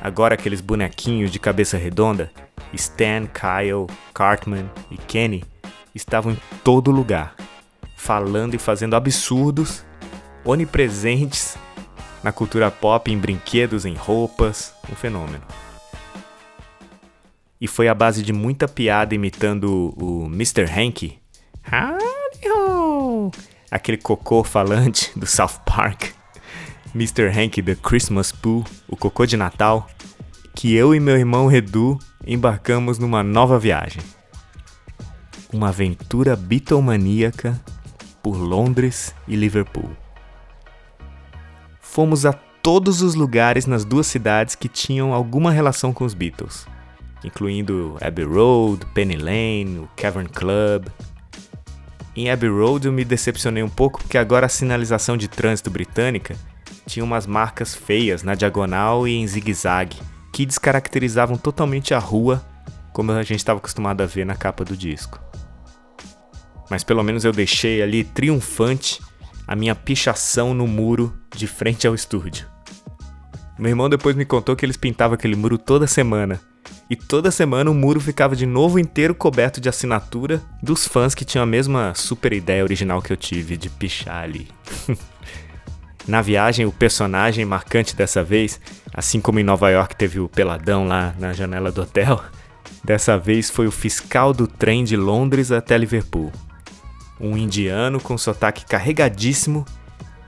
Agora 0.00 0.34
aqueles 0.34 0.60
bonequinhos 0.60 1.30
de 1.30 1.38
cabeça 1.38 1.76
redonda, 1.76 2.30
Stan, 2.72 3.26
Kyle, 3.26 3.86
Cartman 4.14 4.70
e 4.90 4.96
Kenny, 4.96 5.44
estavam 5.94 6.32
em 6.32 6.38
todo 6.62 6.90
lugar, 6.90 7.34
falando 7.96 8.54
e 8.54 8.58
fazendo 8.58 8.94
absurdos, 8.94 9.84
onipresentes 10.44 11.56
na 12.22 12.32
cultura 12.32 12.70
pop, 12.70 13.10
em 13.10 13.18
brinquedos, 13.18 13.84
em 13.84 13.94
roupas, 13.94 14.72
um 14.90 14.94
fenômeno. 14.94 15.44
E 17.60 17.66
foi 17.66 17.88
a 17.88 17.94
base 17.94 18.22
de 18.22 18.32
muita 18.32 18.68
piada 18.68 19.14
imitando 19.14 19.92
o 19.96 20.26
Mr. 20.26 20.64
Hank, 20.64 21.18
aquele 23.70 23.98
cocô 23.98 24.44
falante 24.44 25.10
do 25.16 25.26
South 25.26 25.60
Park, 25.66 26.12
Mr. 26.94 27.28
Hank 27.28 27.62
The 27.62 27.74
Christmas 27.74 28.32
Pooh, 28.32 28.64
o 28.88 28.96
cocô 28.96 29.26
de 29.26 29.36
Natal, 29.36 29.88
que 30.54 30.74
eu 30.74 30.94
e 30.94 31.00
meu 31.00 31.16
irmão 31.16 31.46
Redu 31.46 31.98
embarcamos 32.26 32.98
numa 32.98 33.22
nova 33.22 33.58
viagem. 33.58 34.02
Uma 35.52 35.68
aventura 35.68 36.34
bitomaníaca 36.34 37.60
por 38.22 38.36
Londres 38.36 39.14
e 39.26 39.36
Liverpool. 39.36 39.90
Fomos 41.80 42.24
a 42.24 42.32
todos 42.32 43.02
os 43.02 43.14
lugares 43.14 43.66
nas 43.66 43.84
duas 43.84 44.06
cidades 44.06 44.54
que 44.54 44.68
tinham 44.68 45.12
alguma 45.12 45.50
relação 45.50 45.92
com 45.92 46.04
os 46.04 46.14
Beatles, 46.14 46.66
incluindo 47.22 47.96
Abbey 48.00 48.24
Road, 48.24 48.84
Penny 48.94 49.16
Lane, 49.16 49.78
o 49.78 49.88
Cavern 49.96 50.28
Club. 50.28 50.86
Em 52.16 52.30
Abbey 52.30 52.50
Road 52.50 52.86
eu 52.86 52.92
me 52.92 53.04
decepcionei 53.04 53.62
um 53.62 53.68
pouco 53.68 54.00
porque 54.00 54.18
agora 54.18 54.46
a 54.46 54.50
sinalização 54.50 55.16
de 55.16 55.28
trânsito 55.28 55.70
britânica 55.70 56.34
tinha 56.86 57.04
umas 57.04 57.26
marcas 57.26 57.74
feias 57.74 58.22
na 58.22 58.34
diagonal 58.34 59.06
e 59.06 59.14
em 59.14 59.26
zigue-zague, 59.26 59.98
que 60.32 60.46
descaracterizavam 60.46 61.36
totalmente 61.36 61.94
a 61.94 61.98
rua, 61.98 62.44
como 62.92 63.12
a 63.12 63.22
gente 63.22 63.38
estava 63.38 63.58
acostumado 63.58 64.02
a 64.02 64.06
ver 64.06 64.24
na 64.24 64.34
capa 64.34 64.64
do 64.64 64.76
disco. 64.76 65.20
Mas 66.70 66.84
pelo 66.84 67.02
menos 67.02 67.24
eu 67.24 67.32
deixei 67.32 67.82
ali 67.82 68.04
triunfante 68.04 69.00
a 69.46 69.56
minha 69.56 69.74
pichação 69.74 70.52
no 70.52 70.66
muro 70.66 71.16
de 71.34 71.46
frente 71.46 71.86
ao 71.86 71.94
estúdio. 71.94 72.46
Meu 73.58 73.70
irmão 73.70 73.88
depois 73.88 74.14
me 74.14 74.24
contou 74.24 74.54
que 74.54 74.64
eles 74.64 74.76
pintavam 74.76 75.14
aquele 75.14 75.34
muro 75.34 75.58
toda 75.58 75.86
semana. 75.86 76.40
E 76.90 76.96
toda 76.96 77.30
semana 77.30 77.70
o 77.70 77.74
muro 77.74 78.00
ficava 78.00 78.36
de 78.36 78.46
novo 78.46 78.78
inteiro 78.78 79.14
coberto 79.14 79.60
de 79.60 79.68
assinatura 79.68 80.40
dos 80.62 80.86
fãs 80.86 81.14
que 81.14 81.24
tinham 81.24 81.42
a 81.42 81.46
mesma 81.46 81.92
super 81.94 82.32
ideia 82.32 82.62
original 82.62 83.02
que 83.02 83.12
eu 83.12 83.16
tive 83.16 83.56
de 83.56 83.68
pichar 83.68 84.22
ali. 84.22 84.48
Na 86.08 86.22
viagem, 86.22 86.64
o 86.64 86.72
personagem 86.72 87.44
marcante 87.44 87.94
dessa 87.94 88.24
vez, 88.24 88.58
assim 88.94 89.20
como 89.20 89.38
em 89.38 89.44
Nova 89.44 89.68
York 89.68 89.94
teve 89.94 90.18
o 90.18 90.26
peladão 90.26 90.88
lá 90.88 91.14
na 91.18 91.34
janela 91.34 91.70
do 91.70 91.82
hotel, 91.82 92.24
dessa 92.82 93.18
vez 93.18 93.50
foi 93.50 93.66
o 93.66 93.70
fiscal 93.70 94.32
do 94.32 94.46
trem 94.46 94.84
de 94.84 94.96
Londres 94.96 95.52
até 95.52 95.76
Liverpool. 95.76 96.32
Um 97.20 97.36
indiano 97.36 98.00
com 98.00 98.16
sotaque 98.16 98.64
carregadíssimo 98.64 99.66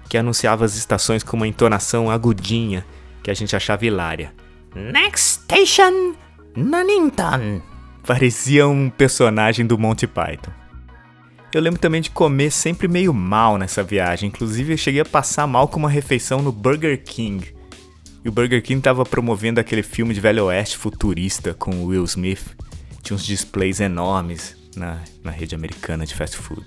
que 0.06 0.18
anunciava 0.18 0.66
as 0.66 0.76
estações 0.76 1.22
com 1.22 1.38
uma 1.38 1.48
entonação 1.48 2.10
agudinha 2.10 2.84
que 3.22 3.30
a 3.30 3.34
gente 3.34 3.56
achava 3.56 3.86
hilária. 3.86 4.34
Next 4.74 5.40
station, 5.44 6.14
Nunnington. 6.54 7.62
Parecia 8.06 8.68
um 8.68 8.90
personagem 8.90 9.64
do 9.64 9.78
Monty 9.78 10.06
Python. 10.06 10.59
Eu 11.52 11.60
lembro 11.60 11.80
também 11.80 12.00
de 12.00 12.10
comer 12.10 12.52
sempre 12.52 12.86
meio 12.86 13.12
mal 13.12 13.58
nessa 13.58 13.82
viagem. 13.82 14.28
Inclusive, 14.28 14.74
eu 14.74 14.78
cheguei 14.78 15.00
a 15.00 15.04
passar 15.04 15.48
mal 15.48 15.66
com 15.66 15.80
uma 15.80 15.90
refeição 15.90 16.40
no 16.40 16.52
Burger 16.52 17.02
King. 17.02 17.52
E 18.24 18.28
o 18.28 18.32
Burger 18.32 18.62
King 18.62 18.78
estava 18.78 19.04
promovendo 19.04 19.58
aquele 19.58 19.82
filme 19.82 20.14
de 20.14 20.20
Velho 20.20 20.44
Oeste 20.44 20.76
futurista 20.76 21.52
com 21.52 21.86
Will 21.86 22.04
Smith. 22.04 22.56
Tinha 23.02 23.16
uns 23.16 23.26
displays 23.26 23.80
enormes 23.80 24.56
na, 24.76 25.00
na 25.24 25.32
rede 25.32 25.54
americana 25.54 26.06
de 26.06 26.14
fast 26.14 26.36
food. 26.36 26.66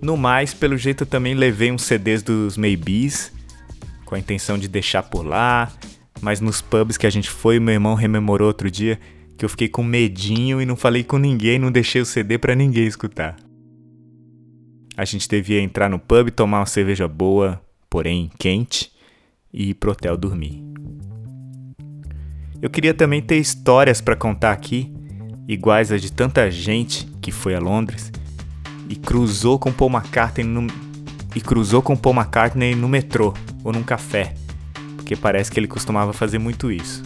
No 0.00 0.16
mais, 0.16 0.54
pelo 0.54 0.78
jeito 0.78 1.02
eu 1.02 1.06
também 1.06 1.34
levei 1.34 1.70
uns 1.70 1.82
CDs 1.82 2.22
dos 2.22 2.56
Maybes, 2.56 3.30
com 4.06 4.14
a 4.14 4.18
intenção 4.18 4.56
de 4.56 4.68
deixar 4.68 5.02
por 5.02 5.26
lá, 5.26 5.70
mas 6.22 6.40
nos 6.40 6.62
pubs 6.62 6.96
que 6.96 7.06
a 7.06 7.10
gente 7.10 7.28
foi, 7.28 7.60
meu 7.60 7.74
irmão 7.74 7.94
rememorou 7.94 8.48
outro 8.48 8.70
dia 8.70 8.98
que 9.36 9.44
eu 9.44 9.48
fiquei 9.48 9.68
com 9.68 9.82
medinho 9.82 10.60
e 10.60 10.66
não 10.66 10.76
falei 10.76 11.04
com 11.04 11.18
ninguém, 11.18 11.58
não 11.58 11.70
deixei 11.70 12.00
o 12.00 12.06
CD 12.06 12.38
para 12.38 12.54
ninguém 12.54 12.86
escutar. 12.86 13.49
A 15.00 15.04
gente 15.06 15.26
devia 15.26 15.62
entrar 15.62 15.88
no 15.88 15.98
pub, 15.98 16.28
tomar 16.28 16.58
uma 16.58 16.66
cerveja 16.66 17.08
boa, 17.08 17.58
porém 17.88 18.30
quente, 18.38 18.92
e 19.50 19.70
ir 19.70 19.74
pro 19.74 19.92
hotel 19.92 20.14
dormir. 20.14 20.62
Eu 22.60 22.68
queria 22.68 22.92
também 22.92 23.22
ter 23.22 23.38
histórias 23.38 24.02
para 24.02 24.14
contar 24.14 24.52
aqui, 24.52 24.92
iguais 25.48 25.90
às 25.90 26.02
de 26.02 26.12
tanta 26.12 26.50
gente 26.50 27.06
que 27.22 27.32
foi 27.32 27.54
a 27.54 27.58
Londres 27.58 28.12
e 28.90 28.94
cruzou 28.94 29.58
com 29.58 29.72
Paul 29.72 29.90
McCartney 29.90 30.46
no, 30.46 30.66
e 31.34 31.40
cruzou 31.40 31.80
com 31.80 31.96
Paul 31.96 32.16
McCartney 32.16 32.74
no 32.74 32.86
metrô 32.86 33.32
ou 33.64 33.72
num 33.72 33.82
café, 33.82 34.34
porque 34.96 35.16
parece 35.16 35.50
que 35.50 35.58
ele 35.58 35.66
costumava 35.66 36.12
fazer 36.12 36.38
muito 36.38 36.70
isso. 36.70 37.02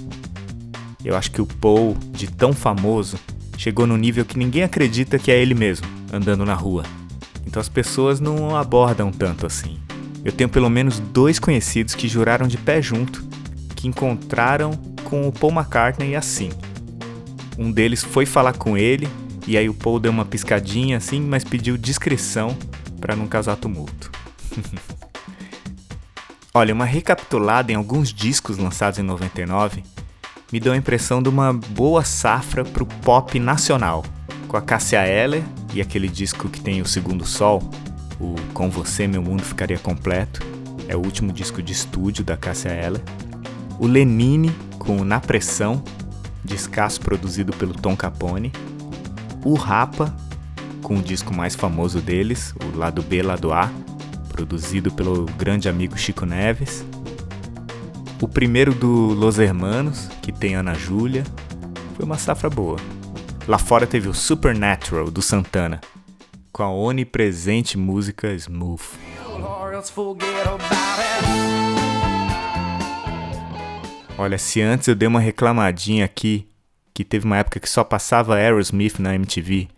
Eu 1.04 1.14
acho 1.16 1.30
que 1.30 1.40
o 1.40 1.46
Paul, 1.46 1.96
de 2.10 2.28
tão 2.28 2.52
famoso, 2.52 3.20
chegou 3.56 3.86
no 3.86 3.96
nível 3.96 4.24
que 4.24 4.36
ninguém 4.36 4.64
acredita 4.64 5.16
que 5.16 5.30
é 5.30 5.40
ele 5.40 5.54
mesmo, 5.54 5.86
andando 6.12 6.44
na 6.44 6.54
rua. 6.54 6.82
Então 7.46 7.60
as 7.60 7.68
pessoas 7.68 8.20
não 8.20 8.56
abordam 8.56 9.10
tanto 9.10 9.46
assim. 9.46 9.78
Eu 10.24 10.32
tenho 10.32 10.48
pelo 10.48 10.70
menos 10.70 10.98
dois 10.98 11.38
conhecidos 11.38 11.94
que 11.94 12.08
juraram 12.08 12.46
de 12.46 12.56
pé 12.56 12.80
junto 12.80 13.22
que 13.76 13.86
encontraram 13.86 14.72
com 15.04 15.28
o 15.28 15.32
Paul 15.32 15.52
McCartney 15.52 16.16
assim. 16.16 16.50
Um 17.58 17.70
deles 17.70 18.02
foi 18.02 18.24
falar 18.24 18.54
com 18.54 18.76
ele 18.76 19.08
e 19.46 19.58
aí 19.58 19.68
o 19.68 19.74
Paul 19.74 20.00
deu 20.00 20.10
uma 20.10 20.24
piscadinha 20.24 20.96
assim, 20.96 21.20
mas 21.20 21.44
pediu 21.44 21.76
discrição 21.76 22.56
para 23.00 23.14
não 23.14 23.26
causar 23.26 23.56
tumulto. 23.56 24.10
Olha, 26.54 26.72
uma 26.72 26.84
recapitulada 26.84 27.72
em 27.72 27.74
alguns 27.74 28.12
discos 28.12 28.56
lançados 28.56 28.98
em 28.98 29.02
99 29.02 29.82
me 30.50 30.60
deu 30.60 30.72
a 30.72 30.76
impressão 30.76 31.22
de 31.22 31.28
uma 31.28 31.52
boa 31.52 32.04
safra 32.04 32.64
pro 32.64 32.86
pop 32.86 33.38
nacional, 33.40 34.04
com 34.54 34.58
a 34.58 34.62
Cássia 34.62 35.04
Eller 35.04 35.42
e 35.74 35.80
aquele 35.80 36.06
disco 36.06 36.48
que 36.48 36.60
tem 36.60 36.80
o 36.80 36.86
Segundo 36.86 37.26
Sol, 37.26 37.60
o 38.20 38.36
Com 38.52 38.70
Você 38.70 39.04
Meu 39.04 39.20
Mundo 39.20 39.42
Ficaria 39.42 39.80
Completo, 39.80 40.46
é 40.86 40.94
o 40.94 41.00
último 41.00 41.32
disco 41.32 41.60
de 41.60 41.72
estúdio 41.72 42.22
da 42.22 42.36
Cássia 42.36 42.68
Eller, 42.68 43.02
o 43.80 43.88
Lenine 43.88 44.54
com 44.78 45.02
Na 45.02 45.18
Pressão, 45.18 45.82
descasso 46.44 47.00
produzido 47.00 47.52
pelo 47.54 47.74
Tom 47.74 47.96
Capone, 47.96 48.52
o 49.44 49.54
Rapa 49.54 50.14
com 50.84 50.98
o 50.98 51.02
disco 51.02 51.34
mais 51.34 51.56
famoso 51.56 52.00
deles, 52.00 52.54
o 52.62 52.78
Lado 52.78 53.02
B, 53.02 53.24
Lado 53.24 53.52
A, 53.52 53.68
produzido 54.28 54.92
pelo 54.92 55.26
grande 55.36 55.68
amigo 55.68 55.98
Chico 55.98 56.24
Neves, 56.24 56.86
o 58.20 58.28
primeiro 58.28 58.72
do 58.72 58.88
Los 58.88 59.36
Hermanos, 59.40 60.08
que 60.22 60.30
tem 60.30 60.54
Ana 60.54 60.74
Júlia, 60.74 61.24
foi 61.96 62.04
uma 62.04 62.18
safra 62.18 62.48
boa. 62.48 62.93
Lá 63.46 63.58
fora 63.58 63.86
teve 63.86 64.08
o 64.08 64.14
Supernatural 64.14 65.10
do 65.10 65.20
Santana, 65.20 65.78
com 66.50 66.62
a 66.62 66.70
onipresente 66.72 67.76
música 67.76 68.32
Smooth. 68.32 68.82
Olha, 74.16 74.38
se 74.38 74.62
antes 74.62 74.88
eu 74.88 74.94
dei 74.94 75.06
uma 75.06 75.20
reclamadinha 75.20 76.06
aqui, 76.06 76.48
que 76.94 77.04
teve 77.04 77.26
uma 77.26 77.36
época 77.36 77.60
que 77.60 77.68
só 77.68 77.84
passava 77.84 78.36
Aerosmith 78.36 78.98
na 78.98 79.14
MTV, 79.14 79.68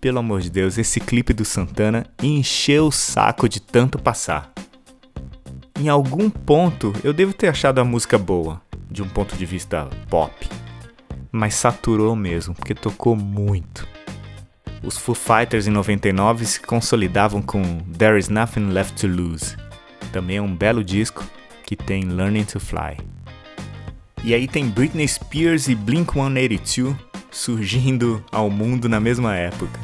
pelo 0.00 0.20
amor 0.20 0.40
de 0.40 0.48
Deus, 0.48 0.78
esse 0.78 0.98
clipe 0.98 1.34
do 1.34 1.44
Santana 1.44 2.06
encheu 2.22 2.86
o 2.86 2.92
saco 2.92 3.46
de 3.46 3.60
tanto 3.60 3.98
passar. 3.98 4.50
Em 5.78 5.90
algum 5.90 6.30
ponto 6.30 6.94
eu 7.04 7.12
devo 7.12 7.34
ter 7.34 7.48
achado 7.48 7.78
a 7.78 7.84
música 7.84 8.16
boa, 8.16 8.62
de 8.90 9.02
um 9.02 9.08
ponto 9.08 9.36
de 9.36 9.44
vista 9.44 9.84
pop 10.08 10.32
mas 11.32 11.54
saturou 11.54 12.14
mesmo, 12.14 12.54
porque 12.54 12.74
tocou 12.74 13.16
muito. 13.16 13.88
Os 14.82 14.98
Foo 14.98 15.14
Fighters 15.14 15.66
em 15.66 15.70
99 15.70 16.44
se 16.44 16.60
consolidavam 16.60 17.40
com 17.40 17.80
There 17.96 18.18
Is 18.18 18.28
Nothing 18.28 18.68
Left 18.68 19.00
to 19.00 19.06
Lose, 19.06 19.56
também 20.12 20.36
é 20.36 20.42
um 20.42 20.54
belo 20.54 20.84
disco 20.84 21.24
que 21.64 21.74
tem 21.74 22.04
Learning 22.04 22.44
to 22.44 22.60
Fly. 22.60 22.98
E 24.22 24.34
aí 24.34 24.46
tem 24.46 24.68
Britney 24.68 25.08
Spears 25.08 25.68
e 25.68 25.74
Blink 25.74 26.12
182 26.12 26.94
surgindo 27.30 28.22
ao 28.30 28.50
mundo 28.50 28.88
na 28.88 29.00
mesma 29.00 29.34
época. 29.34 29.80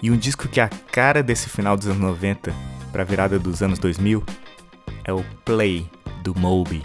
E 0.00 0.10
um 0.10 0.16
disco 0.16 0.46
que 0.46 0.60
é 0.60 0.62
a 0.62 0.68
cara 0.68 1.22
desse 1.22 1.48
final 1.48 1.76
dos 1.76 1.88
anos 1.88 2.00
90 2.00 2.54
para 2.92 3.02
a 3.02 3.04
virada 3.04 3.38
dos 3.38 3.62
anos 3.62 3.78
2000 3.78 4.22
é 5.02 5.12
o 5.12 5.24
Play 5.44 5.90
do 6.22 6.38
Moby 6.38 6.82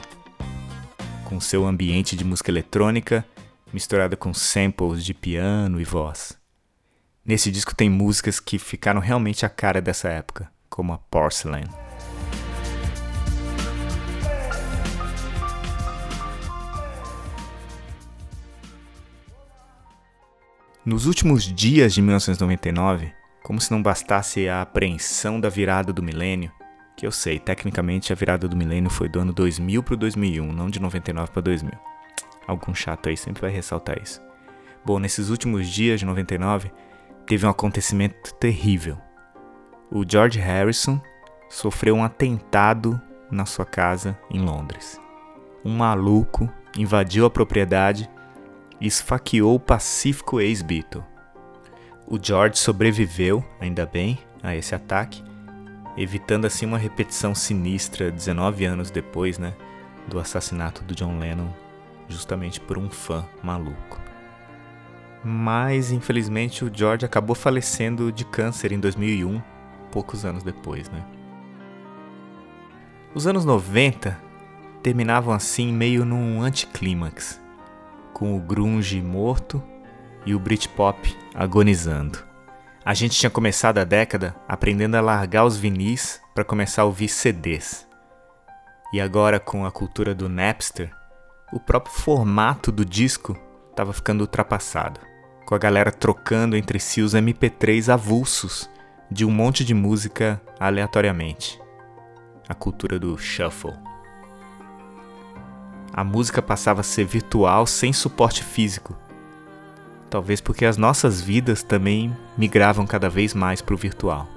com 1.29 1.39
seu 1.39 1.67
ambiente 1.67 2.15
de 2.15 2.25
música 2.25 2.49
eletrônica 2.49 3.23
misturada 3.71 4.17
com 4.17 4.33
samples 4.33 5.05
de 5.05 5.13
piano 5.13 5.79
e 5.79 5.83
voz. 5.83 6.35
Nesse 7.23 7.51
disco 7.51 7.75
tem 7.75 7.87
músicas 7.87 8.39
que 8.39 8.57
ficaram 8.57 8.99
realmente 8.99 9.45
a 9.45 9.49
cara 9.49 9.79
dessa 9.79 10.09
época, 10.09 10.51
como 10.67 10.91
a 10.91 10.97
Porcelain. 10.97 11.65
Nos 20.83 21.05
últimos 21.05 21.43
dias 21.43 21.93
de 21.93 22.01
1999, 22.01 23.13
como 23.43 23.61
se 23.61 23.69
não 23.69 23.83
bastasse 23.83 24.49
a 24.49 24.63
apreensão 24.63 25.39
da 25.39 25.47
virada 25.47 25.93
do 25.93 26.01
milênio, 26.01 26.51
que 26.99 27.07
eu 27.07 27.13
sei, 27.13 27.39
tecnicamente 27.39 28.11
a 28.11 28.15
virada 28.15 28.45
do 28.45 28.57
milênio 28.57 28.89
foi 28.89 29.07
do 29.07 29.21
ano 29.21 29.31
2000 29.31 29.81
para 29.81 29.93
o 29.93 29.97
2001, 29.97 30.51
não 30.51 30.69
de 30.69 30.81
99 30.81 31.31
para 31.31 31.41
2000. 31.41 31.71
Algum 32.45 32.75
chato 32.75 33.07
aí 33.07 33.15
sempre 33.15 33.41
vai 33.41 33.49
ressaltar 33.49 33.97
isso. 34.03 34.21
Bom, 34.83 34.99
nesses 34.99 35.29
últimos 35.29 35.69
dias 35.69 36.01
de 36.01 36.05
99, 36.05 36.69
teve 37.25 37.45
um 37.45 37.49
acontecimento 37.49 38.33
terrível. 38.35 38.97
O 39.89 40.03
George 40.05 40.39
Harrison 40.39 41.01
sofreu 41.47 41.95
um 41.95 42.03
atentado 42.03 43.01
na 43.31 43.45
sua 43.45 43.65
casa 43.65 44.19
em 44.29 44.41
Londres. 44.41 44.99
Um 45.63 45.77
maluco 45.77 46.51
invadiu 46.77 47.25
a 47.25 47.29
propriedade 47.29 48.09
e 48.81 48.87
esfaqueou 48.87 49.55
o 49.55 49.59
pacífico 49.59 50.41
ex-Beatle. 50.41 51.05
O 52.05 52.19
George 52.21 52.59
sobreviveu, 52.59 53.41
ainda 53.57 53.85
bem, 53.85 54.19
a 54.43 54.53
esse 54.53 54.75
ataque 54.75 55.28
evitando 55.99 56.45
assim 56.45 56.65
uma 56.65 56.77
repetição 56.77 57.35
sinistra 57.35 58.09
19 58.09 58.63
anos 58.63 58.89
depois, 58.89 59.37
né, 59.37 59.53
do 60.07 60.17
assassinato 60.17 60.81
do 60.83 60.95
John 60.95 61.19
Lennon, 61.19 61.49
justamente 62.07 62.59
por 62.59 62.77
um 62.77 62.89
fã 62.89 63.27
maluco. 63.43 63.99
Mas 65.23 65.91
infelizmente 65.91 66.63
o 66.63 66.71
George 66.73 67.05
acabou 67.05 67.35
falecendo 67.35 68.11
de 68.11 68.23
câncer 68.23 68.71
em 68.71 68.79
2001, 68.79 69.41
poucos 69.91 70.23
anos 70.23 70.41
depois, 70.41 70.89
né? 70.89 71.03
Os 73.13 73.27
anos 73.27 73.43
90 73.43 74.17
terminavam 74.81 75.33
assim 75.33 75.73
meio 75.73 76.05
num 76.05 76.41
anticlímax, 76.41 77.41
com 78.13 78.37
o 78.37 78.39
grunge 78.39 79.01
morto 79.01 79.61
e 80.25 80.33
o 80.33 80.39
Britpop 80.39 81.13
agonizando. 81.35 82.28
A 82.85 82.93
gente 82.93 83.19
tinha 83.19 83.29
começado 83.29 83.77
a 83.77 83.83
década 83.83 84.33
aprendendo 84.47 84.95
a 84.95 85.01
largar 85.01 85.43
os 85.43 85.57
vinis 85.57 86.21
para 86.33 86.45
começar 86.45 86.83
a 86.83 86.85
ouvir 86.85 87.09
CDs. 87.09 87.85
E 88.93 89.01
agora, 89.01 89.37
com 89.37 89.65
a 89.65 89.71
cultura 89.71 90.15
do 90.15 90.29
Napster, 90.29 90.89
o 91.51 91.59
próprio 91.59 91.93
formato 91.93 92.71
do 92.71 92.85
disco 92.85 93.37
estava 93.69 93.91
ficando 93.91 94.21
ultrapassado, 94.21 95.01
com 95.45 95.53
a 95.53 95.57
galera 95.57 95.91
trocando 95.91 96.55
entre 96.55 96.79
si 96.79 97.01
os 97.01 97.13
MP3 97.13 97.91
avulsos 97.91 98.69
de 99.11 99.25
um 99.25 99.31
monte 99.31 99.65
de 99.65 99.73
música 99.73 100.41
aleatoriamente. 100.57 101.59
A 102.47 102.55
cultura 102.55 102.97
do 102.97 103.17
shuffle. 103.17 103.73
A 105.91 106.03
música 106.03 106.41
passava 106.41 106.79
a 106.79 106.83
ser 106.83 107.05
virtual 107.05 107.67
sem 107.67 107.91
suporte 107.91 108.41
físico 108.41 108.97
Talvez 110.09 110.41
porque 110.41 110.65
as 110.65 110.75
nossas 110.75 111.21
vidas 111.21 111.61
também 111.61 112.15
migravam 112.37 112.85
cada 112.87 113.07
vez 113.09 113.33
mais 113.33 113.61
para 113.61 113.75
o 113.75 113.77
virtual. 113.77 114.27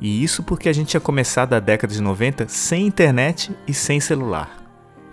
E 0.00 0.22
isso 0.22 0.42
porque 0.42 0.68
a 0.68 0.72
gente 0.72 0.88
tinha 0.88 1.00
começado 1.00 1.54
a 1.54 1.60
década 1.60 1.92
de 1.92 2.02
90 2.02 2.46
sem 2.48 2.86
internet 2.86 3.56
e 3.66 3.72
sem 3.72 3.98
celular. 3.98 4.62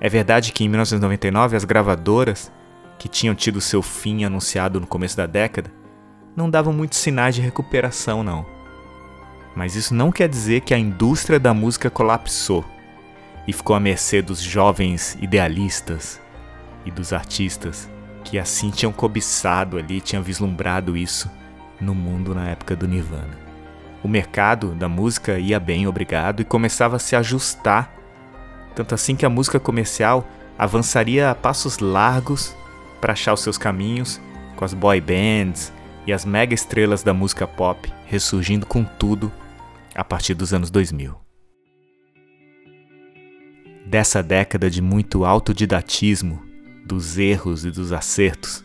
É 0.02 0.10
verdade 0.10 0.52
que 0.52 0.66
em 0.66 0.68
1999 0.68 1.56
as 1.56 1.64
gravadoras, 1.64 2.52
que 3.00 3.08
tinham 3.08 3.34
tido 3.34 3.62
seu 3.62 3.82
fim 3.82 4.26
anunciado 4.26 4.82
no 4.82 4.88
começo 4.88 5.16
da 5.16 5.26
década, 5.26 5.72
não 6.36 6.50
davam 6.50 6.74
muitos 6.74 7.00
sinais 7.00 7.36
de 7.36 7.42
recuperação, 7.42 8.22
não. 8.22 8.46
Mas 9.56 9.76
isso 9.76 9.94
não 9.94 10.12
quer 10.12 10.28
dizer 10.28 10.62
que 10.62 10.74
a 10.74 10.80
indústria 10.80 11.40
da 11.40 11.54
música 11.54 11.90
colapsou 11.90 12.66
e 13.48 13.54
ficou 13.54 13.76
à 13.76 13.80
mercê 13.80 14.22
dos 14.22 14.42
jovens 14.42 15.18
idealistas 15.22 16.20
e 16.86 16.92
dos 16.92 17.14
artistas 17.14 17.93
que 18.24 18.40
assim 18.40 18.70
tinham 18.70 18.92
cobiçado 18.92 19.78
ali, 19.78 20.00
tinham 20.02 20.24
vislumbrado 20.24 20.96
isso 20.96 21.30
no 21.80 21.94
mundo 21.94 22.34
na 22.34 22.50
época 22.50 22.76
do 22.76 22.88
Nirvana. 22.88 23.38
O 24.04 24.08
mercado 24.08 24.76
da 24.76 24.90
música 24.90 25.40
ia 25.40 25.60
bem, 25.60 25.88
obrigado, 25.88 26.42
e 26.42 26.46
começava 26.46 26.96
a 26.96 27.00
se 27.00 27.16
ajustar, 27.16 27.94
tanto 28.76 28.96
assim 28.96 29.16
que 29.16 29.26
a 29.26 29.30
música 29.30 29.60
comercial 29.60 30.28
avançaria 30.58 31.30
a 31.30 31.36
passos 31.36 31.80
largos 31.80 32.56
para 33.00 33.14
achar 33.14 33.34
os 33.34 33.42
seus 33.42 33.58
caminhos 33.58 34.20
com 34.56 34.66
as 34.66 34.74
boy 34.74 35.00
bands 35.00 35.74
e 36.06 36.14
as 36.14 36.26
mega 36.26 36.54
estrelas 36.54 37.04
da 37.04 37.14
música 37.14 37.48
pop 37.48 37.92
ressurgindo 38.06 38.66
com 38.66 38.84
tudo 38.84 39.32
a 39.96 40.04
partir 40.04 40.34
dos 40.34 40.54
anos 40.54 40.70
2000. 40.70 41.16
Dessa 43.86 44.24
década 44.24 44.70
de 44.70 44.82
muito 44.82 45.26
autodidatismo, 45.26 46.42
dos 46.86 47.18
erros 47.18 47.66
e 47.66 47.72
dos 47.72 47.92
acertos, 47.92 48.64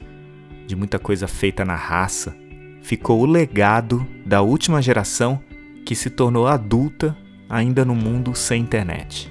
de 0.67 0.77
muita 0.77 0.99
coisa 0.99 1.27
feita 1.27 1.65
na 1.65 1.75
raça, 1.75 2.37
ficou 2.83 3.21
o 3.21 3.27
legado 3.27 4.07
da 4.25 4.43
última 4.43 4.83
geração 4.83 5.41
que 5.85 5.95
se 5.95 6.11
tornou 6.11 6.47
adulta 6.47 7.17
ainda 7.49 7.85
no 7.85 7.95
mundo 7.95 8.35
sem 8.35 8.63
internet. 8.63 9.31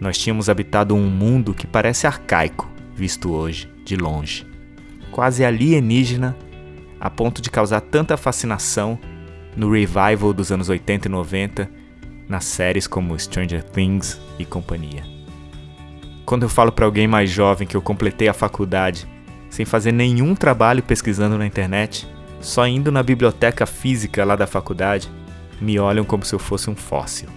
Nós 0.00 0.16
tínhamos 0.16 0.48
habitado 0.48 0.94
um 0.94 1.08
mundo 1.10 1.52
que 1.52 1.66
parece 1.66 2.06
arcaico, 2.06 2.70
visto 2.94 3.32
hoje, 3.32 3.68
de 3.84 3.96
longe, 3.96 4.46
quase 5.10 5.44
alienígena, 5.44 6.36
a 6.98 7.10
ponto 7.10 7.42
de 7.42 7.50
causar 7.50 7.80
tanta 7.80 8.16
fascinação 8.16 8.98
no 9.56 9.72
revival 9.72 10.32
dos 10.32 10.52
anos 10.52 10.68
80 10.68 11.08
e 11.08 11.10
90, 11.10 11.70
nas 12.28 12.44
séries 12.44 12.86
como 12.86 13.18
Stranger 13.18 13.64
Things 13.64 14.20
e 14.38 14.44
companhia. 14.44 15.19
Quando 16.30 16.44
eu 16.44 16.48
falo 16.48 16.70
para 16.70 16.86
alguém 16.86 17.08
mais 17.08 17.28
jovem 17.28 17.66
que 17.66 17.76
eu 17.76 17.82
completei 17.82 18.28
a 18.28 18.32
faculdade 18.32 19.04
sem 19.48 19.66
fazer 19.66 19.90
nenhum 19.90 20.36
trabalho 20.36 20.80
pesquisando 20.80 21.36
na 21.36 21.44
internet, 21.44 22.06
só 22.40 22.68
indo 22.68 22.92
na 22.92 23.02
biblioteca 23.02 23.66
física 23.66 24.24
lá 24.24 24.36
da 24.36 24.46
faculdade, 24.46 25.10
me 25.60 25.76
olham 25.80 26.04
como 26.04 26.24
se 26.24 26.32
eu 26.32 26.38
fosse 26.38 26.70
um 26.70 26.76
fóssil. 26.76 27.28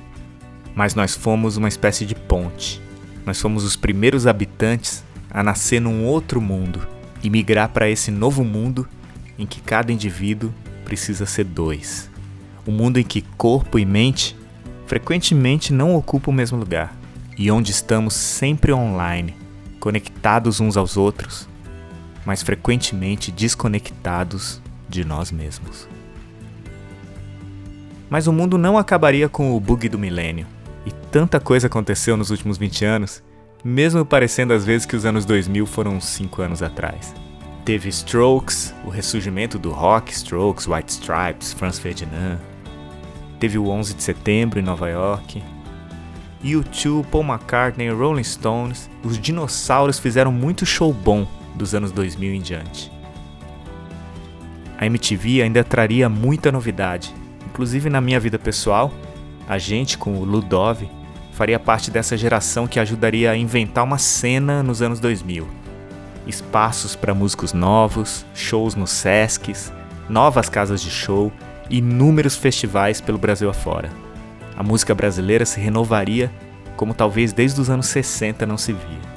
Mas 0.75 0.93
nós 0.93 1.15
fomos 1.15 1.57
uma 1.57 1.67
espécie 1.67 2.05
de 2.05 2.13
ponte. 2.13 2.79
Nós 3.25 3.41
fomos 3.41 3.63
os 3.63 3.75
primeiros 3.75 4.27
habitantes 4.27 5.03
a 5.27 5.41
nascer 5.41 5.81
num 5.81 6.05
outro 6.05 6.39
mundo 6.39 6.87
e 7.23 7.31
migrar 7.31 7.69
para 7.69 7.89
esse 7.89 8.11
novo 8.11 8.43
mundo 8.43 8.87
em 9.39 9.47
que 9.47 9.59
cada 9.59 9.91
indivíduo 9.91 10.53
precisa 10.85 11.25
ser 11.25 11.45
dois. 11.45 12.11
Um 12.67 12.71
mundo 12.71 12.99
em 12.99 13.03
que 13.03 13.23
corpo 13.23 13.79
e 13.79 13.85
mente 13.85 14.37
frequentemente 14.85 15.73
não 15.73 15.95
ocupam 15.95 16.29
o 16.29 16.35
mesmo 16.35 16.59
lugar 16.59 17.01
e 17.37 17.49
onde 17.51 17.71
estamos 17.71 18.13
sempre 18.13 18.71
online, 18.71 19.35
conectados 19.79 20.59
uns 20.59 20.77
aos 20.77 20.97
outros, 20.97 21.47
mas 22.25 22.41
frequentemente 22.41 23.31
desconectados 23.31 24.61
de 24.87 25.03
nós 25.03 25.31
mesmos. 25.31 25.87
Mas 28.09 28.27
o 28.27 28.33
mundo 28.33 28.57
não 28.57 28.77
acabaria 28.77 29.27
com 29.27 29.55
o 29.55 29.59
bug 29.59 29.89
do 29.89 29.97
milênio, 29.99 30.45
e 30.85 30.91
tanta 30.91 31.39
coisa 31.39 31.67
aconteceu 31.67 32.15
nos 32.15 32.29
últimos 32.29 32.57
20 32.57 32.85
anos, 32.85 33.23
mesmo 33.63 34.05
parecendo 34.05 34.53
às 34.53 34.65
vezes 34.65 34.85
que 34.85 34.95
os 34.95 35.05
anos 35.05 35.25
2000 35.25 35.65
foram 35.65 35.99
5 35.99 36.41
anos 36.41 36.61
atrás. 36.61 37.13
Teve 37.65 37.87
Strokes, 37.89 38.75
o 38.83 38.89
ressurgimento 38.89 39.57
do 39.57 39.71
rock, 39.71 40.11
Strokes, 40.11 40.67
White 40.67 40.91
Stripes, 40.91 41.53
Franz 41.53 41.79
Ferdinand. 41.79 42.37
Teve 43.39 43.57
o 43.57 43.69
11 43.69 43.93
de 43.93 44.03
setembro 44.03 44.59
em 44.59 44.63
Nova 44.63 44.89
York. 44.89 45.41
U2, 46.43 47.05
Paul 47.05 47.23
McCartney, 47.23 47.89
Rolling 47.89 48.23
Stones, 48.23 48.89
os 49.03 49.17
dinossauros 49.17 49.99
fizeram 49.99 50.31
muito 50.31 50.65
show 50.65 50.93
bom 50.93 51.25
dos 51.55 51.73
anos 51.73 51.91
2000 51.91 52.33
em 52.33 52.41
diante 52.41 52.93
a 54.83 54.85
MTV 54.85 55.41
ainda 55.41 55.63
traria 55.63 56.09
muita 56.09 56.51
novidade. 56.51 57.13
Inclusive 57.45 57.89
na 57.89 58.01
minha 58.01 58.19
vida 58.19 58.37
pessoal, 58.37 58.91
a 59.47 59.57
gente 59.57 59.97
com 59.97 60.17
o 60.17 60.25
Ludov 60.25 60.89
faria 61.31 61.59
parte 61.59 61.89
dessa 61.89 62.17
geração 62.17 62.67
que 62.67 62.79
ajudaria 62.79 63.31
a 63.31 63.37
inventar 63.37 63.83
uma 63.83 63.97
cena 63.97 64.61
nos 64.61 64.81
anos 64.81 64.99
2000. 64.99 65.47
Espaços 66.27 66.95
para 66.95 67.13
músicos 67.13 67.53
novos, 67.53 68.25
shows 68.35 68.75
nos 68.75 68.91
Sescs, 68.91 69.71
novas 70.09 70.49
casas 70.49 70.81
de 70.81 70.89
show 70.89 71.31
inúmeros 71.69 72.35
festivais 72.35 72.99
pelo 72.99 73.17
Brasil 73.17 73.49
afora. 73.49 74.02
A 74.55 74.63
música 74.63 74.93
brasileira 74.93 75.45
se 75.45 75.59
renovaria 75.59 76.31
como 76.75 76.93
talvez 76.93 77.33
desde 77.33 77.59
os 77.61 77.69
anos 77.69 77.87
60 77.87 78.45
não 78.45 78.57
se 78.57 78.73
via. 78.73 79.13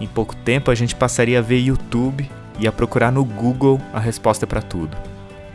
Em 0.00 0.06
pouco 0.06 0.34
tempo 0.34 0.70
a 0.70 0.74
gente 0.74 0.94
passaria 0.94 1.38
a 1.38 1.42
ver 1.42 1.58
YouTube 1.58 2.28
e 2.58 2.66
a 2.66 2.72
procurar 2.72 3.12
no 3.12 3.24
Google 3.24 3.80
a 3.92 4.00
resposta 4.00 4.46
para 4.46 4.62
tudo. 4.62 4.96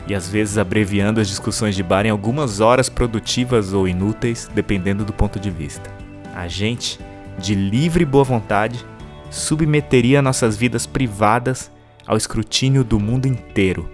E 0.07 0.15
às 0.15 0.29
vezes 0.29 0.57
abreviando 0.57 1.19
as 1.19 1.27
discussões 1.27 1.75
de 1.75 1.83
bar 1.83 2.05
em 2.05 2.09
algumas 2.09 2.61
horas 2.61 2.87
produtivas 2.87 3.73
ou 3.73 3.87
inúteis, 3.87 4.49
dependendo 4.53 5.03
do 5.03 5.11
ponto 5.11 5.37
de 5.39 5.49
vista. 5.49 5.91
A 6.33 6.47
gente, 6.47 6.97
de 7.37 7.53
livre 7.55 8.05
boa 8.05 8.23
vontade, 8.23 8.85
submeteria 9.29 10.21
nossas 10.21 10.55
vidas 10.55 10.85
privadas 10.85 11.69
ao 12.05 12.15
escrutínio 12.15 12.85
do 12.85 12.99
mundo 12.99 13.25
inteiro, 13.25 13.89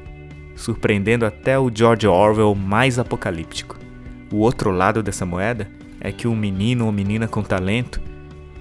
surpreendendo 0.56 1.26
até 1.26 1.58
o 1.58 1.72
George 1.74 2.06
Orwell 2.06 2.54
mais 2.54 3.00
apocalíptico. 3.00 3.83
O 4.34 4.38
outro 4.38 4.72
lado 4.72 5.04
dessa 5.04 5.28
moeda 5.28 5.70
é 6.02 6.12
que 6.12 6.28
um 6.28 6.36
menino 6.36 6.88
ou 6.88 6.92
menina 6.92 7.28
com 7.28 7.44
talento 7.44 8.02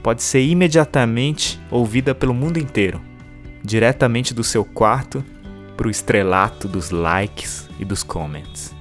pode 0.03 0.23
ser 0.23 0.43
imediatamente 0.43 1.59
ouvida 1.71 2.15
pelo 2.15 2.35
mundo 2.35 2.59
inteiro 2.59 3.01
diretamente 3.65 4.35
do 4.35 4.45
seu 4.45 4.67
quarto 4.67 5.25
para 5.75 5.89
o 5.89 5.91
estrelato 5.91 6.69
dos 6.69 6.91
likes 6.91 7.71
e 7.79 7.87
dos 7.87 8.03
comments. 8.03 8.75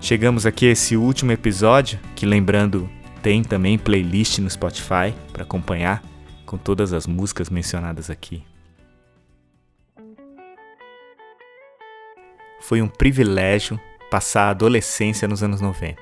Chegamos 0.00 0.46
aqui 0.46 0.68
a 0.68 0.70
esse 0.70 0.96
último 0.96 1.32
episódio, 1.32 1.98
que 2.14 2.24
lembrando, 2.24 2.88
tem 3.20 3.42
também 3.42 3.76
playlist 3.76 4.38
no 4.38 4.48
Spotify 4.48 5.12
para 5.32 5.42
acompanhar 5.42 6.04
com 6.44 6.56
todas 6.56 6.92
as 6.92 7.08
músicas 7.08 7.50
mencionadas 7.50 8.10
aqui. 8.10 8.44
Foi 12.60 12.80
um 12.80 12.86
privilégio 12.86 13.80
passar 14.10 14.44
a 14.44 14.50
adolescência 14.50 15.26
nos 15.26 15.42
anos 15.42 15.60
90. 15.60 16.00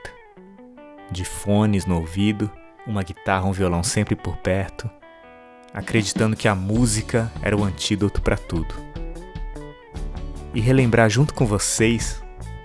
De 1.10 1.24
fones 1.24 1.86
no 1.86 1.96
ouvido, 1.96 2.50
uma 2.86 3.02
guitarra, 3.02 3.46
um 3.46 3.52
violão 3.52 3.82
sempre 3.82 4.14
por 4.14 4.36
perto, 4.36 4.90
acreditando 5.72 6.36
que 6.36 6.48
a 6.48 6.54
música 6.54 7.32
era 7.42 7.56
o 7.56 7.64
antídoto 7.64 8.20
para 8.20 8.36
tudo. 8.36 8.74
E 10.52 10.60
relembrar 10.60 11.10
junto 11.10 11.34
com 11.34 11.46
vocês, 11.46 12.22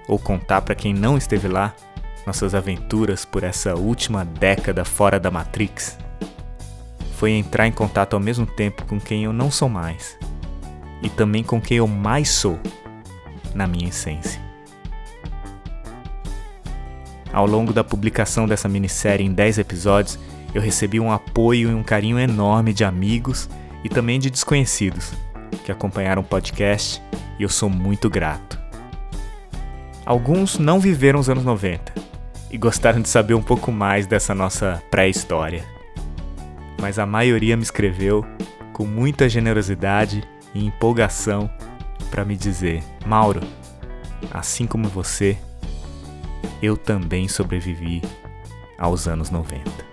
ou 0.07 0.19
contar 0.19 0.61
para 0.61 0.75
quem 0.75 0.93
não 0.93 1.17
esteve 1.17 1.47
lá, 1.47 1.73
nossas 2.25 2.53
aventuras 2.53 3.25
por 3.25 3.43
essa 3.43 3.75
última 3.75 4.23
década 4.23 4.85
fora 4.85 5.19
da 5.19 5.31
Matrix, 5.31 5.97
foi 7.15 7.31
entrar 7.31 7.67
em 7.67 7.71
contato 7.71 8.13
ao 8.13 8.19
mesmo 8.19 8.45
tempo 8.45 8.85
com 8.85 8.99
quem 8.99 9.23
eu 9.23 9.33
não 9.33 9.51
sou 9.51 9.67
mais 9.67 10.17
e 11.01 11.09
também 11.09 11.43
com 11.43 11.59
quem 11.59 11.77
eu 11.77 11.87
mais 11.87 12.29
sou 12.29 12.59
na 13.53 13.67
minha 13.67 13.89
essência. 13.89 14.48
Ao 17.31 17.45
longo 17.45 17.71
da 17.71 17.83
publicação 17.83 18.47
dessa 18.47 18.67
minissérie 18.67 19.25
em 19.25 19.31
10 19.31 19.59
episódios, 19.59 20.19
eu 20.53 20.61
recebi 20.61 20.99
um 20.99 21.11
apoio 21.11 21.69
e 21.69 21.73
um 21.73 21.83
carinho 21.83 22.19
enorme 22.19 22.73
de 22.73 22.83
amigos 22.83 23.49
e 23.83 23.89
também 23.89 24.19
de 24.19 24.29
desconhecidos 24.29 25.13
que 25.63 25.71
acompanharam 25.71 26.21
o 26.21 26.25
podcast 26.25 27.01
e 27.37 27.43
eu 27.43 27.49
sou 27.49 27.69
muito 27.69 28.09
grato. 28.09 28.59
Alguns 30.05 30.57
não 30.57 30.79
viveram 30.79 31.19
os 31.19 31.29
anos 31.29 31.43
90 31.43 31.93
e 32.49 32.57
gostaram 32.57 33.01
de 33.01 33.07
saber 33.07 33.35
um 33.35 33.43
pouco 33.43 33.71
mais 33.71 34.07
dessa 34.07 34.33
nossa 34.33 34.81
pré-história. 34.89 35.63
Mas 36.81 36.97
a 36.97 37.05
maioria 37.05 37.55
me 37.55 37.61
escreveu 37.61 38.25
com 38.73 38.85
muita 38.85 39.29
generosidade 39.29 40.23
e 40.55 40.65
empolgação 40.65 41.49
para 42.09 42.25
me 42.25 42.35
dizer: 42.35 42.81
Mauro, 43.05 43.41
assim 44.31 44.65
como 44.65 44.87
você, 44.87 45.37
eu 46.61 46.77
também 46.77 47.27
sobrevivi 47.27 48.01
aos 48.77 49.07
anos 49.07 49.29
90. 49.29 49.88